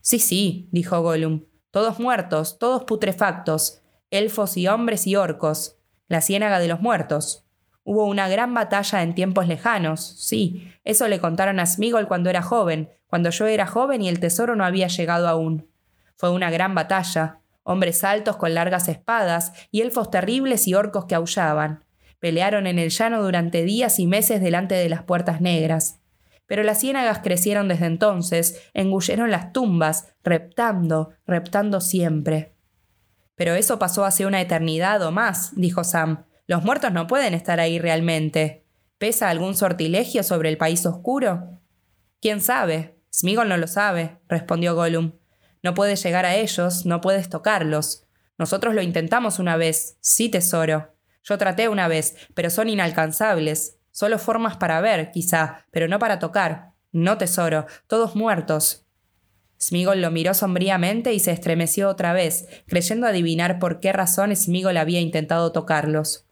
[0.00, 6.60] Sí, sí, dijo Gollum, todos muertos, todos putrefactos, elfos y hombres y orcos, la ciénaga
[6.60, 7.45] de los muertos.
[7.88, 12.42] Hubo una gran batalla en tiempos lejanos, sí, eso le contaron a Smigol cuando era
[12.42, 15.70] joven, cuando yo era joven y el tesoro no había llegado aún.
[16.16, 21.14] Fue una gran batalla, hombres altos con largas espadas y elfos terribles y orcos que
[21.14, 21.84] aullaban.
[22.18, 26.00] Pelearon en el llano durante días y meses delante de las puertas negras.
[26.48, 32.56] Pero las ciénagas crecieron desde entonces, engulleron las tumbas, reptando, reptando siempre.
[33.36, 36.25] Pero eso pasó hace una eternidad o más, dijo Sam.
[36.46, 38.64] Los muertos no pueden estar ahí realmente.
[38.98, 41.60] ¿Pesa algún sortilegio sobre el país oscuro?
[42.20, 42.98] ¿Quién sabe?
[43.12, 45.12] Smigol no lo sabe, respondió Gollum.
[45.62, 48.06] No puedes llegar a ellos, no puedes tocarlos.
[48.38, 50.94] Nosotros lo intentamos una vez, sí, tesoro.
[51.22, 53.78] Yo traté una vez, pero son inalcanzables.
[53.90, 56.74] Solo formas para ver, quizá, pero no para tocar.
[56.92, 58.86] No, tesoro, todos muertos.
[59.60, 64.76] Smigol lo miró sombríamente y se estremeció otra vez, creyendo adivinar por qué razón Smigol
[64.76, 66.25] había intentado tocarlos.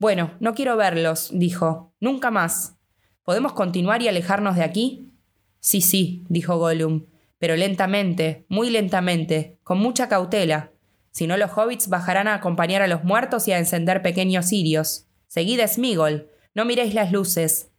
[0.00, 1.92] Bueno, no quiero verlos, dijo.
[2.00, 2.78] Nunca más.
[3.22, 5.12] ¿Podemos continuar y alejarnos de aquí?
[5.60, 7.04] Sí, sí, dijo Gollum,
[7.38, 10.72] pero lentamente, muy lentamente, con mucha cautela.
[11.10, 15.06] Si no, los hobbits bajarán a acompañar a los muertos y a encender pequeños cirios.
[15.26, 17.70] Seguid a Smigol, no miréis las luces.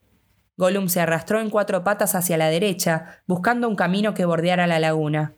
[0.58, 4.78] Gollum se arrastró en cuatro patas hacia la derecha, buscando un camino que bordeara la
[4.78, 5.34] laguna.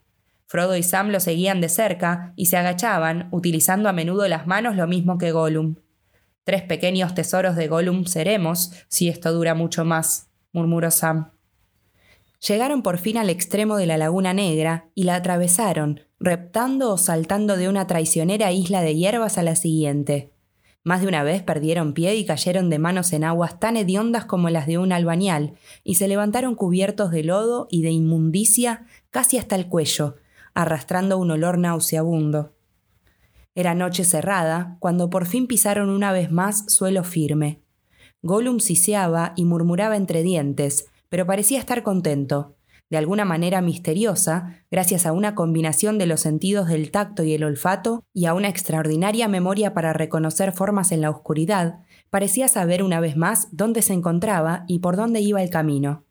[0.47, 4.75] Frodo y Sam lo seguían de cerca y se agachaban, utilizando a menudo las manos
[4.75, 5.75] lo mismo que Gollum.
[6.43, 11.31] Tres pequeños tesoros de Gollum seremos, si esto dura mucho más, murmuró Sam.
[12.45, 17.55] Llegaron por fin al extremo de la laguna negra y la atravesaron, reptando o saltando
[17.55, 20.33] de una traicionera isla de hierbas a la siguiente.
[20.83, 24.49] Más de una vez perdieron pie y cayeron de manos en aguas tan hediondas como
[24.49, 25.53] las de un albañal,
[25.85, 30.17] y se levantaron cubiertos de lodo y de inmundicia casi hasta el cuello,
[30.53, 32.51] arrastrando un olor nauseabundo.
[33.55, 37.61] Era noche cerrada cuando por fin pisaron una vez más suelo firme.
[38.21, 42.55] Gollum siseaba y murmuraba entre dientes, pero parecía estar contento
[42.93, 47.43] de alguna manera misteriosa, gracias a una combinación de los sentidos del tacto y el
[47.43, 51.79] olfato y a una extraordinaria memoria para reconocer formas en la oscuridad,
[52.11, 56.05] parecía saber una vez más dónde se encontraba y por dónde iba el camino.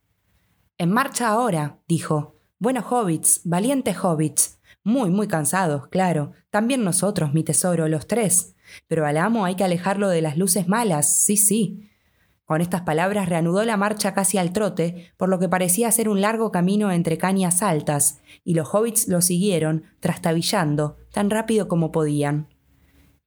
[0.77, 2.35] En marcha ahora, dijo.
[2.59, 4.59] Bueno, hobbits, valientes hobbits.
[4.85, 6.33] Muy, muy cansados, claro.
[6.51, 8.57] También nosotros, mi tesoro, los tres.
[8.89, 11.89] Pero al amo hay que alejarlo de las luces malas, sí, sí.
[12.45, 16.21] Con estas palabras reanudó la marcha casi al trote, por lo que parecía ser un
[16.21, 22.49] largo camino entre cañas altas, y los hobbits lo siguieron, trastabillando, tan rápido como podían.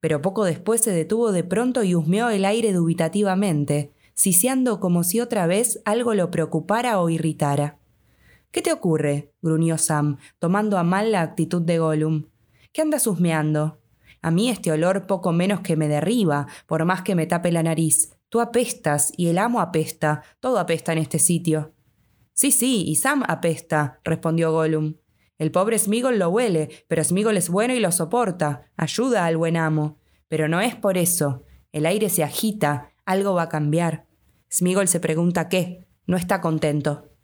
[0.01, 5.21] Pero poco después se detuvo de pronto y husmeó el aire dubitativamente, siseando como si
[5.21, 7.79] otra vez algo lo preocupara o irritara.
[8.55, 9.33] ¿Qué te ocurre?
[9.41, 12.29] gruñó Sam, tomando a mal la actitud de Gollum.
[12.71, 13.81] ¿Qué andas husmeando?
[14.21, 17.63] A mí este olor poco menos que me derriba, por más que me tape la
[17.63, 18.15] nariz.
[18.29, 21.73] Tú apestas y el amo apesta, todo apesta en este sitio.
[22.31, 24.95] Sí, sí, y Sam apesta, respondió Gollum.
[25.37, 29.57] El pobre Smigol lo huele, pero Smigol es bueno y lo soporta, ayuda al buen
[29.57, 29.99] amo.
[30.29, 31.43] Pero no es por eso.
[31.73, 34.05] El aire se agita, algo va a cambiar.
[34.49, 37.14] Smigol se pregunta qué, no está contento.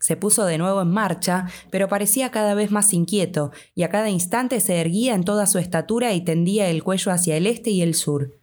[0.00, 4.08] Se puso de nuevo en marcha, pero parecía cada vez más inquieto, y a cada
[4.08, 7.82] instante se erguía en toda su estatura y tendía el cuello hacia el este y
[7.82, 8.38] el sur.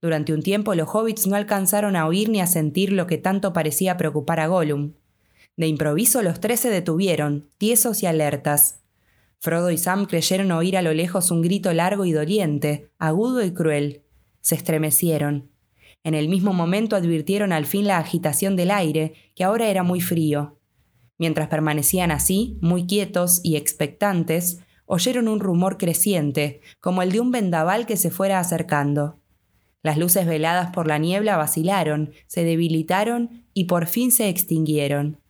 [0.00, 3.52] Durante un tiempo los hobbits no alcanzaron a oír ni a sentir lo que tanto
[3.52, 4.94] parecía preocupar a Gollum.
[5.56, 8.80] De improviso los tres se detuvieron, tiesos y alertas.
[9.40, 13.52] Frodo y Sam creyeron oír a lo lejos un grito largo y doliente, agudo y
[13.52, 14.02] cruel.
[14.40, 15.50] Se estremecieron.
[16.04, 20.00] En el mismo momento advirtieron al fin la agitación del aire, que ahora era muy
[20.00, 20.58] frío.
[21.22, 27.30] Mientras permanecían así, muy quietos y expectantes, oyeron un rumor creciente, como el de un
[27.30, 29.20] vendaval que se fuera acercando.
[29.84, 35.20] Las luces veladas por la niebla vacilaron, se debilitaron y por fin se extinguieron.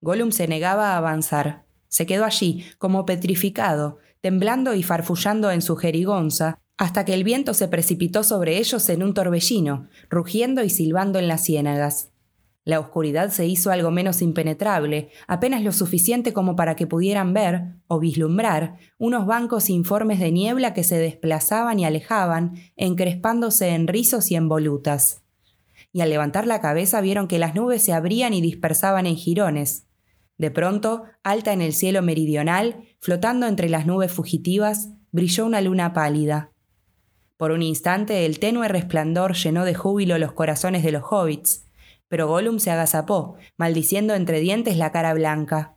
[0.00, 1.64] Gollum se negaba a avanzar.
[1.88, 7.52] Se quedó allí, como petrificado, temblando y farfullando en su jerigonza, hasta que el viento
[7.52, 12.13] se precipitó sobre ellos en un torbellino, rugiendo y silbando en las ciénagas.
[12.64, 17.74] La oscuridad se hizo algo menos impenetrable, apenas lo suficiente como para que pudieran ver,
[17.88, 24.30] o vislumbrar, unos bancos informes de niebla que se desplazaban y alejaban, encrespándose en rizos
[24.30, 25.22] y en volutas.
[25.92, 29.86] Y al levantar la cabeza vieron que las nubes se abrían y dispersaban en jirones.
[30.38, 35.92] De pronto, alta en el cielo meridional, flotando entre las nubes fugitivas, brilló una luna
[35.92, 36.50] pálida.
[37.36, 41.66] Por un instante el tenue resplandor llenó de júbilo los corazones de los hobbits,
[42.08, 45.76] pero Gollum se agazapó, maldiciendo entre dientes la cara blanca.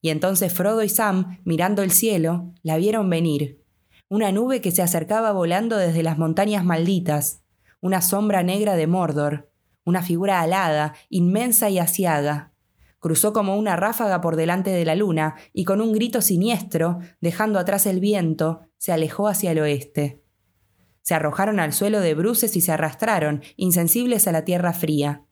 [0.00, 3.62] Y entonces Frodo y Sam, mirando el cielo, la vieron venir.
[4.08, 7.42] Una nube que se acercaba volando desde las montañas malditas,
[7.80, 9.50] una sombra negra de Mordor,
[9.84, 12.52] una figura alada, inmensa y asiaga.
[12.98, 17.58] Cruzó como una ráfaga por delante de la luna y con un grito siniestro, dejando
[17.58, 20.22] atrás el viento, se alejó hacia el oeste.
[21.02, 25.24] Se arrojaron al suelo de bruces y se arrastraron, insensibles a la tierra fría.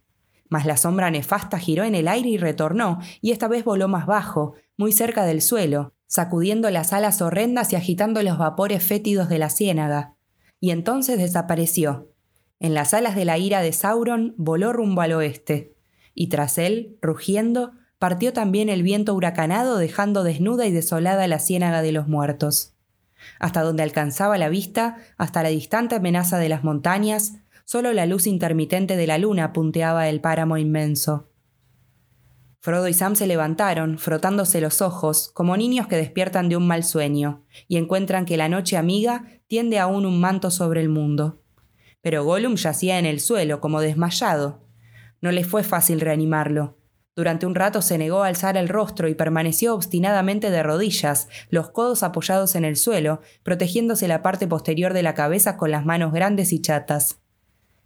[0.53, 4.05] Mas la sombra nefasta giró en el aire y retornó, y esta vez voló más
[4.05, 9.38] bajo, muy cerca del suelo, sacudiendo las alas horrendas y agitando los vapores fétidos de
[9.38, 10.15] la ciénaga.
[10.61, 12.12] Y entonces desapareció.
[12.61, 15.75] En las alas de la ira de Sauron voló rumbo al oeste.
[16.12, 21.81] Y tras él, rugiendo, partió también el viento huracanado dejando desnuda y desolada la ciénaga
[21.81, 22.75] de los muertos.
[23.41, 27.38] Hasta donde alcanzaba la vista, hasta la distante amenaza de las montañas,
[27.72, 31.30] Solo la luz intermitente de la luna punteaba el páramo inmenso.
[32.61, 36.85] Frodo y Sam se levantaron, frotándose los ojos, como niños que despiertan de un mal
[36.85, 41.40] sueño, y encuentran que la noche amiga tiende aún un manto sobre el mundo.
[42.02, 44.66] Pero Gollum yacía en el suelo, como desmayado.
[45.22, 46.76] No le fue fácil reanimarlo.
[47.16, 51.70] Durante un rato se negó a alzar el rostro y permaneció obstinadamente de rodillas, los
[51.70, 56.12] codos apoyados en el suelo, protegiéndose la parte posterior de la cabeza con las manos
[56.12, 57.21] grandes y chatas.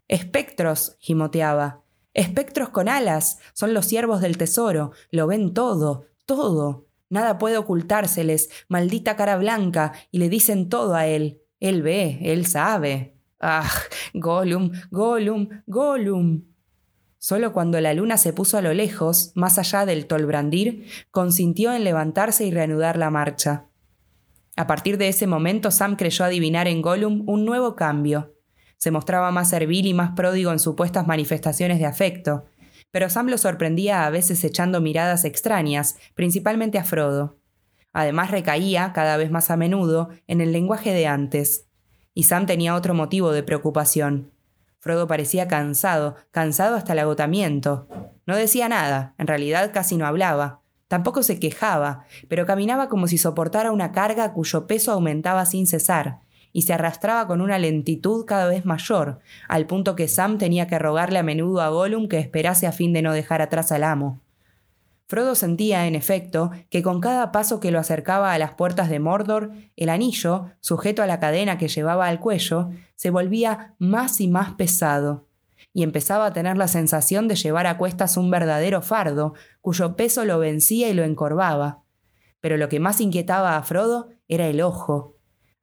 [0.09, 1.83] Espectros, gimoteaba.
[2.15, 3.39] Espectros con alas.
[3.53, 4.93] Son los siervos del tesoro.
[5.11, 6.87] Lo ven todo, todo.
[7.09, 8.51] Nada puede ocultárseles.
[8.69, 9.93] Maldita cara blanca.
[10.11, 11.43] Y le dicen todo a él.
[11.61, 13.17] Él ve, él sabe.
[13.41, 13.71] Ah,
[14.15, 16.45] Gollum, Gollum, Gollum.
[17.19, 21.83] Solo cuando la luna se puso a lo lejos, más allá del tolbrandir, consintió en
[21.83, 23.67] levantarse y reanudar la marcha.
[24.55, 28.36] A partir de ese momento, Sam creyó adivinar en Gollum un nuevo cambio.
[28.77, 32.45] Se mostraba más servil y más pródigo en supuestas manifestaciones de afecto,
[32.91, 37.39] pero Sam lo sorprendía a veces echando miradas extrañas, principalmente a Frodo.
[37.93, 41.67] Además recaía, cada vez más a menudo, en el lenguaje de antes.
[42.15, 44.33] Y Sam tenía otro motivo de preocupación.
[44.79, 47.89] Frodo parecía cansado, cansado hasta el agotamiento.
[48.27, 50.63] No decía nada, en realidad casi no hablaba.
[50.89, 56.21] Tampoco se quejaba, pero caminaba como si soportara una carga cuyo peso aumentaba sin cesar,
[56.57, 60.79] y se arrastraba con una lentitud cada vez mayor, al punto que Sam tenía que
[60.79, 64.23] rogarle a menudo a Gollum que esperase a fin de no dejar atrás al amo.
[65.07, 69.01] Frodo sentía, en efecto, que con cada paso que lo acercaba a las puertas de
[69.01, 74.27] Mordor, el anillo, sujeto a la cadena que llevaba al cuello, se volvía más y
[74.27, 75.27] más pesado,
[75.75, 80.25] y empezaba a tener la sensación de llevar a cuestas un verdadero fardo, cuyo peso
[80.25, 81.83] lo vencía y lo encorvaba.
[82.41, 85.16] Pero lo que más inquietaba a Frodo era el ojo.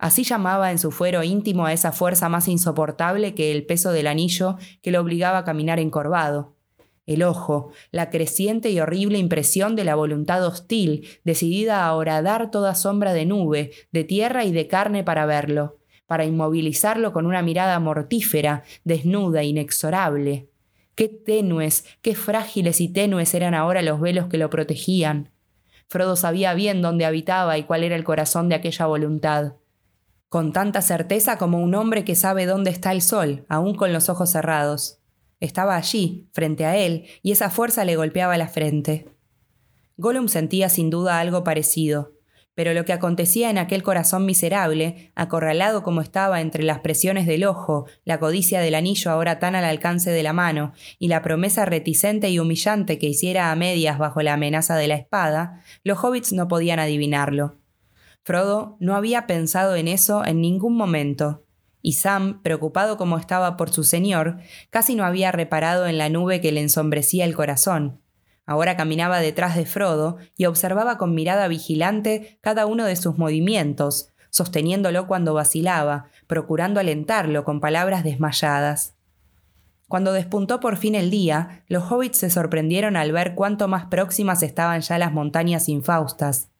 [0.04, 4.08] Así llamaba en su fuero íntimo a esa fuerza más insoportable que el peso del
[4.08, 6.58] anillo que lo obligaba a caminar encorvado
[7.06, 12.76] el ojo, la creciente y horrible impresión de la voluntad hostil, decidida a horadar toda
[12.76, 17.80] sombra de nube, de tierra y de carne para verlo, para inmovilizarlo con una mirada
[17.80, 20.50] mortífera, desnuda, inexorable.
[20.96, 25.32] Qué tenues, qué frágiles y tenues eran ahora los velos que lo protegían.
[25.88, 29.54] Frodo sabía bien dónde habitaba y cuál era el corazón de aquella voluntad.
[30.34, 34.10] Con tanta certeza como un hombre que sabe dónde está el sol, aun con los
[34.10, 34.98] ojos cerrados.
[35.40, 39.06] Estaba allí, frente a él, y esa fuerza le golpeaba la frente.
[39.98, 42.14] Gollum sentía sin duda algo parecido,
[42.56, 47.44] pero lo que acontecía en aquel corazón miserable, acorralado como estaba entre las presiones del
[47.44, 51.66] ojo, la codicia del anillo ahora tan al alcance de la mano, y la promesa
[51.66, 56.34] reticente y humillante que hiciera a medias bajo la amenaza de la espada, los hobbits
[56.34, 57.60] no podían adivinarlo.
[58.24, 61.44] Frodo no había pensado en eso en ningún momento,
[61.82, 64.38] y Sam, preocupado como estaba por su señor,
[64.70, 68.00] casi no había reparado en la nube que le ensombrecía el corazón.
[68.46, 74.10] Ahora caminaba detrás de Frodo y observaba con mirada vigilante cada uno de sus movimientos,
[74.30, 78.96] sosteniéndolo cuando vacilaba, procurando alentarlo con palabras desmayadas.
[79.90, 84.42] Cuando despuntó por fin el día, los hobbits se sorprendieron al ver cuánto más próximas
[84.42, 86.53] estaban ya las montañas infaustas.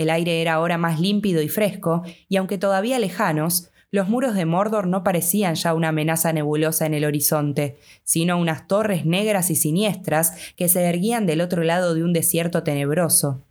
[0.00, 4.46] El aire era ahora más límpido y fresco, y aunque todavía lejanos, los muros de
[4.46, 9.56] Mordor no parecían ya una amenaza nebulosa en el horizonte, sino unas torres negras y
[9.56, 13.44] siniestras que se erguían del otro lado de un desierto tenebroso.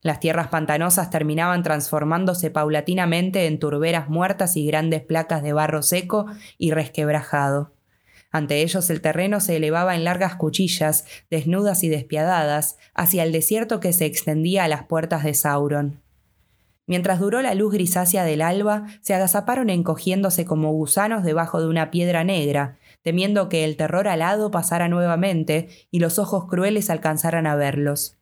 [0.00, 6.26] Las tierras pantanosas terminaban transformándose paulatinamente en turberas muertas y grandes placas de barro seco
[6.58, 7.73] y resquebrajado.
[8.34, 13.78] Ante ellos el terreno se elevaba en largas cuchillas, desnudas y despiadadas, hacia el desierto
[13.78, 16.02] que se extendía a las puertas de Sauron.
[16.84, 21.92] Mientras duró la luz grisácea del alba, se agazaparon encogiéndose como gusanos debajo de una
[21.92, 27.54] piedra negra, temiendo que el terror alado pasara nuevamente y los ojos crueles alcanzaran a
[27.54, 28.18] verlos.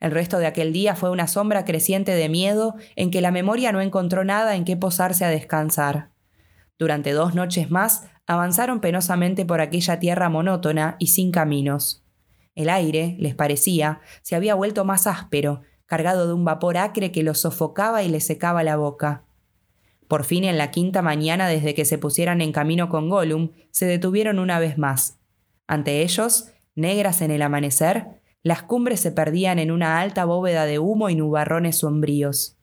[0.00, 3.70] El resto de aquel día fue una sombra creciente de miedo en que la memoria
[3.70, 6.15] no encontró nada en qué posarse a descansar.
[6.78, 12.04] Durante dos noches más avanzaron penosamente por aquella tierra monótona y sin caminos.
[12.54, 17.22] El aire, les parecía, se había vuelto más áspero, cargado de un vapor acre que
[17.22, 19.24] lo sofocaba y le secaba la boca.
[20.08, 23.86] Por fin, en la quinta mañana desde que se pusieran en camino con Gollum, se
[23.86, 25.18] detuvieron una vez más.
[25.66, 28.06] Ante ellos, negras en el amanecer,
[28.42, 32.55] las cumbres se perdían en una alta bóveda de humo y nubarrones sombríos.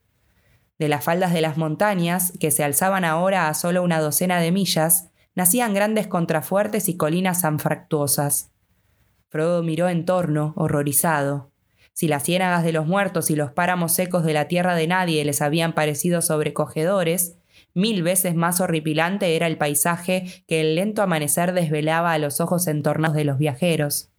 [0.80, 4.52] De las faldas de las montañas, que se alzaban ahora a solo una docena de
[4.52, 8.52] millas, nacían grandes contrafuertes y colinas anfractuosas.
[9.30, 11.52] Frodo miró en torno, horrorizado.
[11.94, 15.24] Si las ciénagas de los muertos y los páramos secos de la tierra de nadie
[15.26, 17.38] les habían parecido sobrecogedores,
[17.74, 22.67] mil veces más horripilante era el paisaje que el lento amanecer desvelaba a los ojos
[22.67, 24.13] entornados de los viajeros.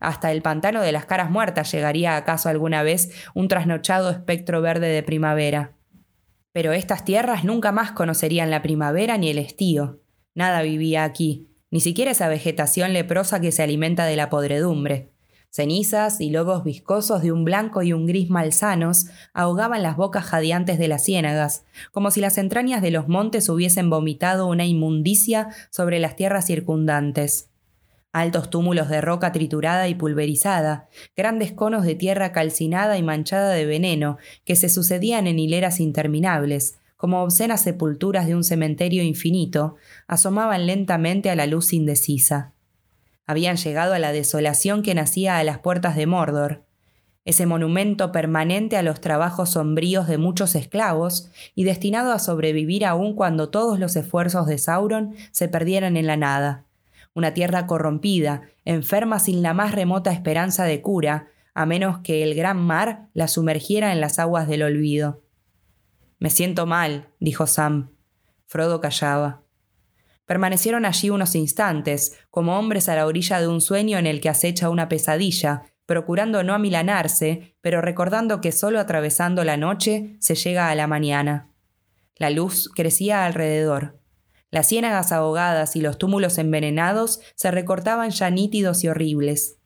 [0.00, 4.88] Hasta el pantano de las caras muertas llegaría acaso alguna vez un trasnochado espectro verde
[4.88, 5.76] de primavera.
[6.52, 10.00] Pero estas tierras nunca más conocerían la primavera ni el estío.
[10.34, 15.12] Nada vivía aquí, ni siquiera esa vegetación leprosa que se alimenta de la podredumbre.
[15.52, 20.78] Cenizas y lobos viscosos de un blanco y un gris malsanos ahogaban las bocas jadeantes
[20.78, 25.98] de las ciénagas, como si las entrañas de los montes hubiesen vomitado una inmundicia sobre
[25.98, 27.49] las tierras circundantes.
[28.12, 33.66] Altos túmulos de roca triturada y pulverizada, grandes conos de tierra calcinada y manchada de
[33.66, 40.66] veneno que se sucedían en hileras interminables, como obscenas sepulturas de un cementerio infinito, asomaban
[40.66, 42.52] lentamente a la luz indecisa.
[43.26, 46.64] Habían llegado a la desolación que nacía a las puertas de Mordor,
[47.24, 53.14] ese monumento permanente a los trabajos sombríos de muchos esclavos y destinado a sobrevivir aún
[53.14, 56.64] cuando todos los esfuerzos de Sauron se perdieran en la nada
[57.14, 62.34] una tierra corrompida, enferma sin la más remota esperanza de cura, a menos que el
[62.34, 65.22] gran mar la sumergiera en las aguas del olvido.
[66.18, 67.90] Me siento mal, dijo Sam.
[68.46, 69.42] Frodo callaba.
[70.26, 74.28] Permanecieron allí unos instantes, como hombres a la orilla de un sueño en el que
[74.28, 80.70] acecha una pesadilla, procurando no amilanarse, pero recordando que solo atravesando la noche se llega
[80.70, 81.50] a la mañana.
[82.14, 83.99] La luz crecía alrededor.
[84.50, 89.58] Las ciénagas ahogadas y los túmulos envenenados se recortaban ya nítidos y horribles.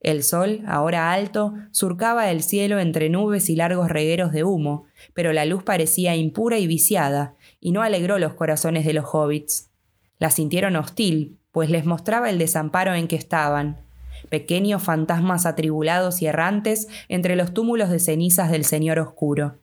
[0.00, 5.32] El sol, ahora alto, surcaba el cielo entre nubes y largos regueros de humo, pero
[5.32, 9.70] la luz parecía impura y viciada, y no alegró los corazones de los hobbits.
[10.18, 13.80] La sintieron hostil, pues les mostraba el desamparo en que estaban,
[14.28, 19.60] pequeños fantasmas atribulados y errantes entre los túmulos de cenizas del Señor Oscuro.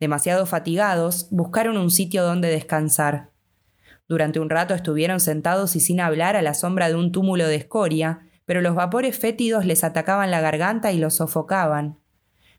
[0.00, 3.27] Demasiado fatigados, buscaron un sitio donde descansar.
[4.08, 7.56] Durante un rato estuvieron sentados y sin hablar a la sombra de un túmulo de
[7.56, 11.98] escoria, pero los vapores fétidos les atacaban la garganta y los sofocaban.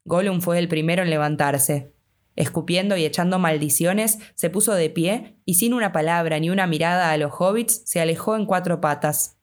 [0.05, 1.91] Gollum fue el primero en levantarse.
[2.35, 7.11] Escupiendo y echando maldiciones, se puso de pie y sin una palabra ni una mirada
[7.11, 9.37] a los hobbits se alejó en cuatro patas.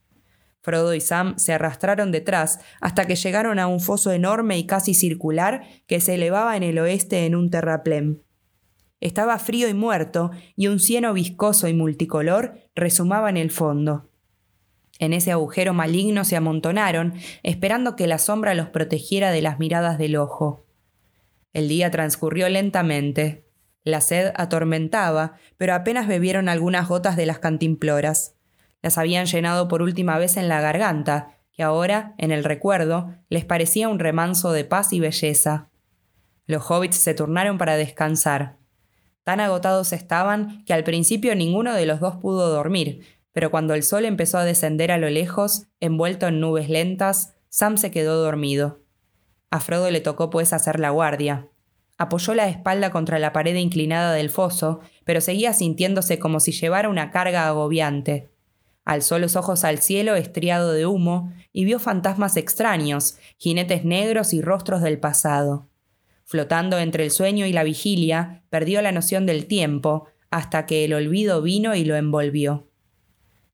[0.63, 4.95] Frodo y Sam se arrastraron detrás hasta que llegaron a un foso enorme y casi
[4.95, 8.26] circular que se elevaba en el oeste en un terraplén.
[9.01, 14.09] Estaba frío y muerto, y un cieno viscoso y multicolor resumaba en el fondo.
[14.99, 19.99] En ese agujero maligno se amontonaron, esperando que la sombra los protegiera de las miradas
[19.99, 20.65] del ojo.
[21.53, 23.45] El día transcurrió lentamente.
[23.85, 28.35] La sed atormentaba, pero apenas bebieron algunas gotas de las cantimploras.
[28.83, 33.45] Las habían llenado por última vez en la garganta, que ahora, en el recuerdo, les
[33.45, 35.69] parecía un remanso de paz y belleza.
[36.47, 38.57] Los hobbits se turnaron para descansar.
[39.27, 43.83] Tan agotados estaban que al principio ninguno de los dos pudo dormir, pero cuando el
[43.83, 48.79] sol empezó a descender a lo lejos, envuelto en nubes lentas, Sam se quedó dormido.
[49.51, 51.49] A Frodo le tocó pues hacer la guardia.
[51.99, 56.89] Apoyó la espalda contra la pared inclinada del foso, pero seguía sintiéndose como si llevara
[56.89, 58.31] una carga agobiante.
[58.85, 64.41] Alzó los ojos al cielo estriado de humo y vio fantasmas extraños, jinetes negros y
[64.41, 65.67] rostros del pasado.
[66.29, 70.93] Flotando entre el sueño y la vigilia, perdió la noción del tiempo, hasta que el
[70.93, 72.69] olvido vino y lo envolvió.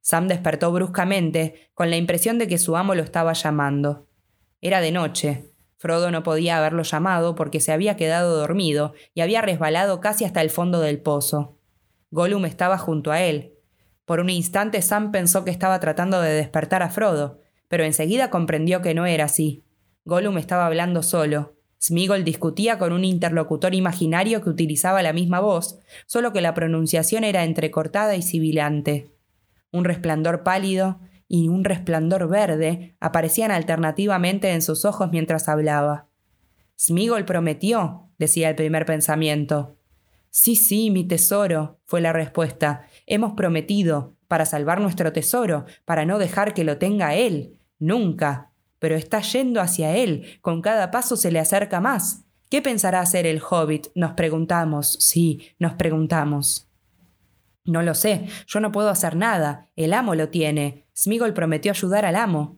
[0.01, 4.09] Sam despertó bruscamente, con la impresión de que su amo lo estaba llamando.
[4.63, 5.45] Era de noche.
[5.77, 10.41] Frodo no podía haberlo llamado porque se había quedado dormido y había resbalado casi hasta
[10.41, 11.59] el fondo del pozo.
[12.11, 13.53] Gollum estaba junto a él.
[14.07, 18.81] Por un instante Sam pensó que estaba tratando de despertar a Frodo, pero enseguida comprendió
[18.81, 19.63] que no era así.
[20.07, 21.57] Gollum estaba hablando solo.
[21.83, 27.25] Smigol discutía con un interlocutor imaginario que utilizaba la misma voz, solo que la pronunciación
[27.25, 29.11] era entrecortada y sibilante.
[29.73, 36.07] Un resplandor pálido y un resplandor verde aparecían alternativamente en sus ojos mientras hablaba.
[36.79, 39.77] Smigol prometió, decía el primer pensamiento.
[40.31, 42.87] Sí, sí, mi tesoro, fue la respuesta.
[43.07, 47.59] Hemos prometido, para salvar nuestro tesoro, para no dejar que lo tenga él.
[47.81, 48.52] Nunca,
[48.83, 52.25] pero está yendo hacia él, con cada paso se le acerca más.
[52.51, 53.87] ¿Qué pensará hacer el hobbit?
[53.95, 56.67] Nos preguntamos, sí, nos preguntamos.
[57.65, 60.89] No lo sé, yo no puedo hacer nada, el amo lo tiene.
[60.97, 62.57] Smigol prometió ayudar al amo.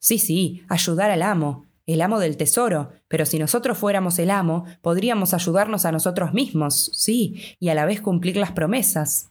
[0.00, 4.66] Sí, sí, ayudar al amo, el amo del tesoro, pero si nosotros fuéramos el amo,
[4.82, 9.30] podríamos ayudarnos a nosotros mismos, sí, y a la vez cumplir las promesas.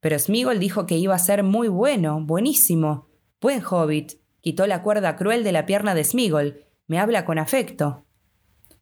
[0.00, 3.06] Pero Smigol dijo que iba a ser muy bueno, buenísimo.
[3.40, 6.66] Buen hobbit, Quitó la cuerda cruel de la pierna de Smigol.
[6.86, 8.04] Me habla con afecto.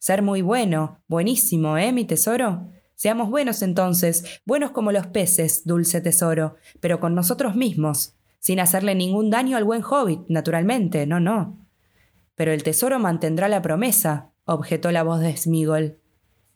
[0.01, 2.73] Ser muy bueno, buenísimo, ¿eh, mi tesoro?
[2.97, 8.97] Seamos buenos entonces, buenos como los peces, dulce tesoro, pero con nosotros mismos, sin hacerle
[8.97, 11.65] ningún daño al buen hobbit, naturalmente, no, no.
[12.35, 16.01] Pero el tesoro mantendrá la promesa, objetó la voz de Smigol.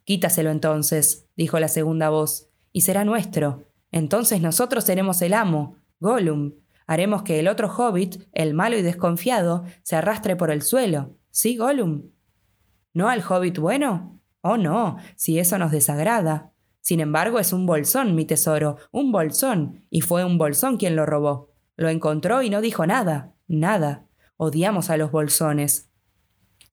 [0.02, 3.68] Quítaselo entonces, dijo la segunda voz, y será nuestro.
[3.92, 6.54] Entonces nosotros seremos el amo, Gollum,
[6.86, 11.16] Haremos que el otro hobbit, el malo y desconfiado, se arrastre por el suelo.
[11.30, 12.10] ¿Sí, Gollum?
[12.94, 14.20] ¿No al hobbit bueno?
[14.40, 16.52] Oh, no, si eso nos desagrada.
[16.80, 21.04] Sin embargo, es un bolsón, mi tesoro, un bolsón, y fue un bolsón quien lo
[21.04, 21.50] robó.
[21.74, 24.06] Lo encontró y no dijo nada, nada.
[24.36, 25.90] Odiamos a los bolsones.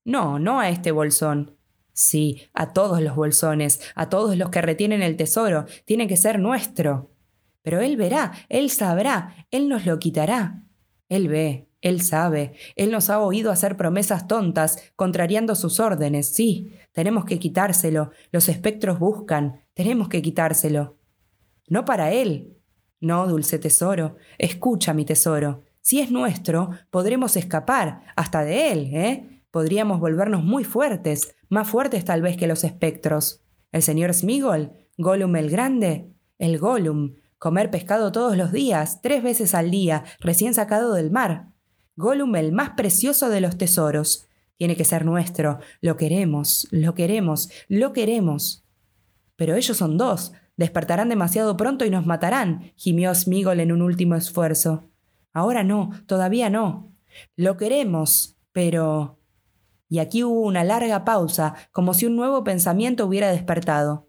[0.05, 1.57] No, no a este bolsón.
[1.93, 6.39] Sí, a todos los bolsones, a todos los que retienen el tesoro, tiene que ser
[6.39, 7.12] nuestro.
[7.63, 10.63] Pero Él verá, Él sabrá, Él nos lo quitará.
[11.09, 16.75] Él ve, Él sabe, Él nos ha oído hacer promesas tontas, contrariando sus órdenes, sí,
[16.91, 20.97] tenemos que quitárselo, los espectros buscan, tenemos que quitárselo.
[21.67, 22.57] No para Él.
[22.99, 25.63] No, dulce tesoro, escucha mi tesoro.
[25.81, 29.43] Si es nuestro, podremos escapar, hasta de Él, ¿eh?
[29.51, 33.43] Podríamos volvernos muy fuertes, más fuertes tal vez que los espectros.
[33.71, 39.53] El señor Smigol, Gollum el Grande, el Gollum, comer pescado todos los días, tres veces
[39.53, 41.49] al día, recién sacado del mar.
[41.97, 44.29] Gollum el más precioso de los tesoros.
[44.55, 45.59] Tiene que ser nuestro.
[45.81, 48.63] Lo queremos, lo queremos, lo queremos.
[49.35, 50.31] Pero ellos son dos.
[50.55, 54.85] Despertarán demasiado pronto y nos matarán, gimió Smigol en un último esfuerzo.
[55.33, 56.93] Ahora no, todavía no.
[57.35, 59.19] Lo queremos, pero...
[59.89, 64.07] Y aquí hubo una larga pausa, como si un nuevo pensamiento hubiera despertado.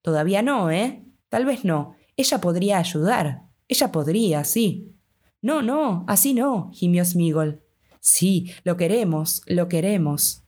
[0.00, 1.02] Todavía no, ¿eh?
[1.28, 3.42] Tal vez no, ella podría ayudar.
[3.68, 4.94] Ella podría, sí.
[5.40, 7.62] No, no, así no, gimió Smigol.
[8.00, 10.42] Sí, lo queremos, lo queremos.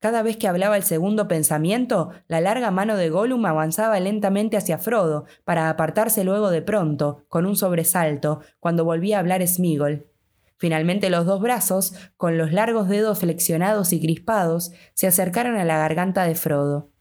[0.00, 4.78] Cada vez que hablaba el segundo pensamiento, la larga mano de Gollum avanzaba lentamente hacia
[4.78, 10.08] Frodo, para apartarse luego de pronto, con un sobresalto, cuando volvía a hablar Smigol.
[10.56, 15.78] Finalmente los dos brazos, con los largos dedos flexionados y crispados, se acercaron a la
[15.78, 16.91] garganta de Frodo.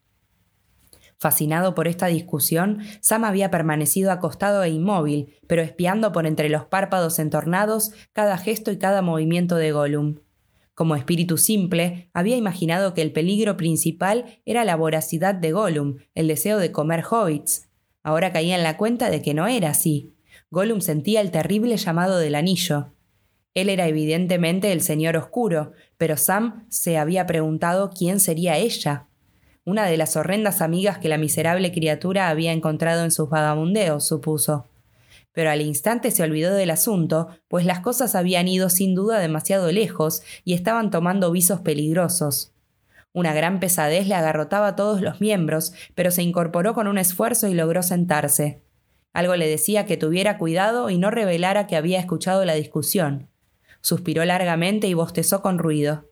[1.22, 6.66] Fascinado por esta discusión, Sam había permanecido acostado e inmóvil, pero espiando por entre los
[6.66, 10.16] párpados entornados cada gesto y cada movimiento de Gollum.
[10.74, 16.28] Como espíritu simple, había imaginado que el peligro principal era la voracidad de Gollum, el
[16.28, 17.70] deseo de comer hobbits.
[18.02, 20.16] Ahora caía en la cuenta de que no era así.
[20.50, 22.96] Gollum sentía el terrible llamado del anillo.
[23.54, 29.08] Él era evidentemente el Señor Oscuro, pero Sam se había preguntado quién sería ella
[29.64, 34.68] una de las horrendas amigas que la miserable criatura había encontrado en sus vagabundeos, supuso.
[35.34, 39.72] Pero al instante se olvidó del asunto, pues las cosas habían ido sin duda demasiado
[39.72, 42.54] lejos y estaban tomando visos peligrosos.
[43.14, 47.54] Una gran pesadez le agarrotaba todos los miembros, pero se incorporó con un esfuerzo y
[47.54, 48.64] logró sentarse.
[49.14, 53.30] Algo le decía que tuviera cuidado y no revelara que había escuchado la discusión.
[53.82, 56.10] Suspiró largamente y bostezó con ruido.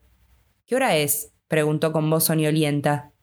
[0.65, 1.31] ¿Qué hora es?
[1.47, 3.13] preguntó con voz soñolienta.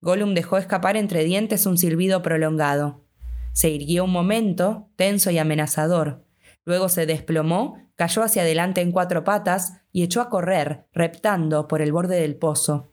[0.00, 3.04] Gollum dejó escapar entre dientes un silbido prolongado.
[3.52, 6.24] Se irguió un momento, tenso y amenazador.
[6.64, 11.82] Luego se desplomó, cayó hacia adelante en cuatro patas y echó a correr, reptando por
[11.82, 12.92] el borde del pozo.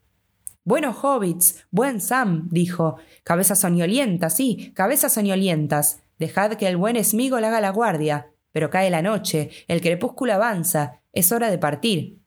[0.63, 2.97] Buenos hobbits, buen Sam, dijo.
[3.23, 6.01] Cabezas soñolientas, sí, cabezas soñolientas.
[6.17, 8.31] Dejad que el buen Smigol haga la guardia.
[8.51, 12.21] Pero cae la noche, el crepúsculo avanza, es hora de partir.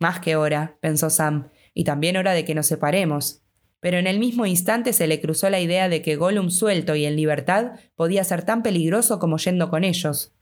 [0.00, 3.41] Más que hora, pensó Sam, y también hora de que nos separemos
[3.82, 7.04] pero en el mismo instante se le cruzó la idea de que Gollum suelto y
[7.04, 10.32] en libertad podía ser tan peligroso como yendo con ellos.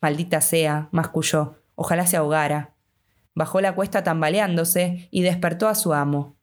[0.00, 2.76] Maldita sea, masculló, ojalá se ahogara.
[3.34, 6.38] Bajó la cuesta tambaleándose y despertó a su amo.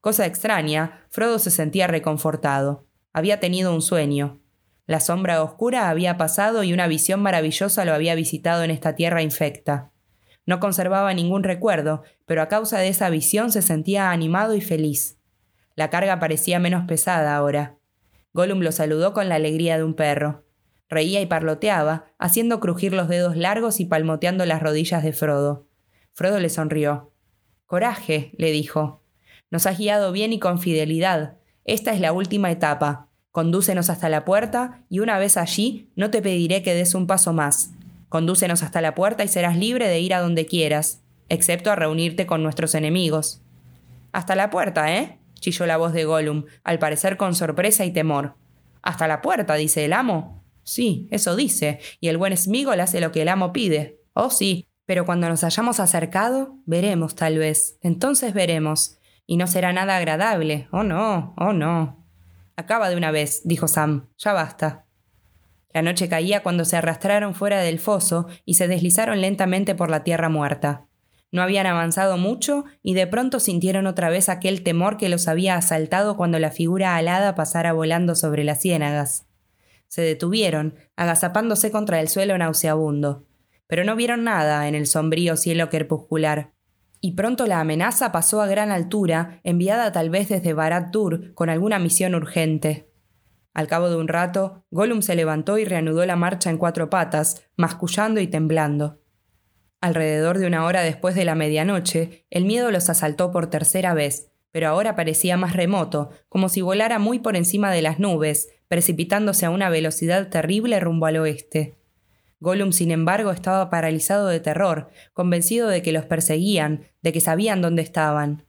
[0.00, 2.86] Cosa extraña, Frodo se sentía reconfortado.
[3.12, 4.40] Había tenido un sueño.
[4.86, 9.20] La sombra oscura había pasado y una visión maravillosa lo había visitado en esta tierra
[9.20, 9.90] infecta.
[10.46, 15.18] No conservaba ningún recuerdo, pero a causa de esa visión se sentía animado y feliz.
[15.76, 17.76] La carga parecía menos pesada ahora.
[18.34, 20.44] Gollum lo saludó con la alegría de un perro.
[20.88, 25.66] Reía y parloteaba, haciendo crujir los dedos largos y palmoteando las rodillas de Frodo.
[26.12, 27.12] Frodo le sonrió.
[27.66, 29.02] Coraje, le dijo.
[29.50, 31.38] Nos has guiado bien y con fidelidad.
[31.64, 33.08] Esta es la última etapa.
[33.30, 37.32] Condúcenos hasta la puerta y una vez allí no te pediré que des un paso
[37.32, 37.70] más.
[38.10, 42.26] Condúcenos hasta la puerta y serás libre de ir a donde quieras, excepto a reunirte
[42.26, 43.40] con nuestros enemigos.
[44.12, 45.18] Hasta la puerta, ¿eh?
[45.42, 48.36] Chilló la voz de Gollum, al parecer con sorpresa y temor.
[48.80, 50.42] Hasta la puerta, dice el amo.
[50.62, 54.00] Sí, eso dice, y el buen Smigol hace lo que el amo pide.
[54.14, 57.78] Oh, sí, pero cuando nos hayamos acercado, veremos tal vez.
[57.82, 58.98] Entonces veremos.
[59.26, 60.68] Y no será nada agradable.
[60.70, 62.06] Oh, no, oh, no.
[62.56, 64.08] Acaba de una vez, dijo Sam.
[64.18, 64.86] Ya basta.
[65.72, 70.04] La noche caía cuando se arrastraron fuera del foso y se deslizaron lentamente por la
[70.04, 70.86] tierra muerta.
[71.32, 75.56] No habían avanzado mucho y de pronto sintieron otra vez aquel temor que los había
[75.56, 79.26] asaltado cuando la figura alada pasara volando sobre las ciénagas.
[79.88, 83.26] Se detuvieron, agazapándose contra el suelo nauseabundo,
[83.66, 86.52] pero no vieron nada en el sombrío cielo crepuscular.
[87.00, 91.78] Y pronto la amenaza pasó a gran altura, enviada tal vez desde Barad-dûr con alguna
[91.78, 92.92] misión urgente.
[93.54, 97.42] Al cabo de un rato, Gollum se levantó y reanudó la marcha en cuatro patas,
[97.56, 99.01] mascullando y temblando.
[99.82, 104.30] Alrededor de una hora después de la medianoche, el miedo los asaltó por tercera vez,
[104.52, 109.44] pero ahora parecía más remoto, como si volara muy por encima de las nubes, precipitándose
[109.44, 111.74] a una velocidad terrible rumbo al oeste.
[112.38, 117.60] Gollum, sin embargo, estaba paralizado de terror, convencido de que los perseguían, de que sabían
[117.60, 118.46] dónde estaban.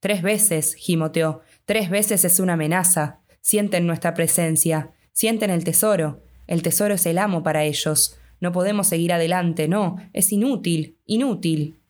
[0.00, 3.20] Tres veces, gimoteó, tres veces es una amenaza.
[3.40, 6.24] Sienten nuestra presencia, sienten el tesoro.
[6.48, 8.18] El tesoro es el amo para ellos.
[8.44, 11.80] No podemos seguir adelante, no, es inútil, inútil.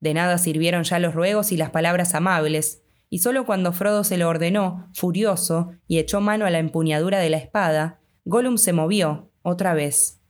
[0.00, 4.18] De nada sirvieron ya los ruegos y las palabras amables, y solo cuando Frodo se
[4.18, 9.30] lo ordenó, furioso, y echó mano a la empuñadura de la espada, Gollum se movió,
[9.40, 10.20] otra vez.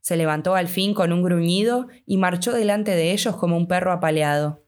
[0.00, 3.92] Se levantó al fin con un gruñido y marchó delante de ellos como un perro
[3.92, 4.64] apaleado.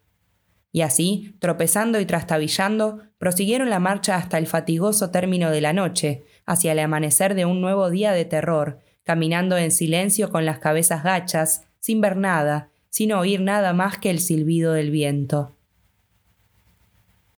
[0.70, 6.22] Y así, tropezando y trastabillando, prosiguieron la marcha hasta el fatigoso término de la noche,
[6.46, 11.04] hacia el amanecer de un nuevo día de terror, caminando en silencio con las cabezas
[11.04, 15.55] gachas, sin ver nada, sin oír nada más que el silbido del viento.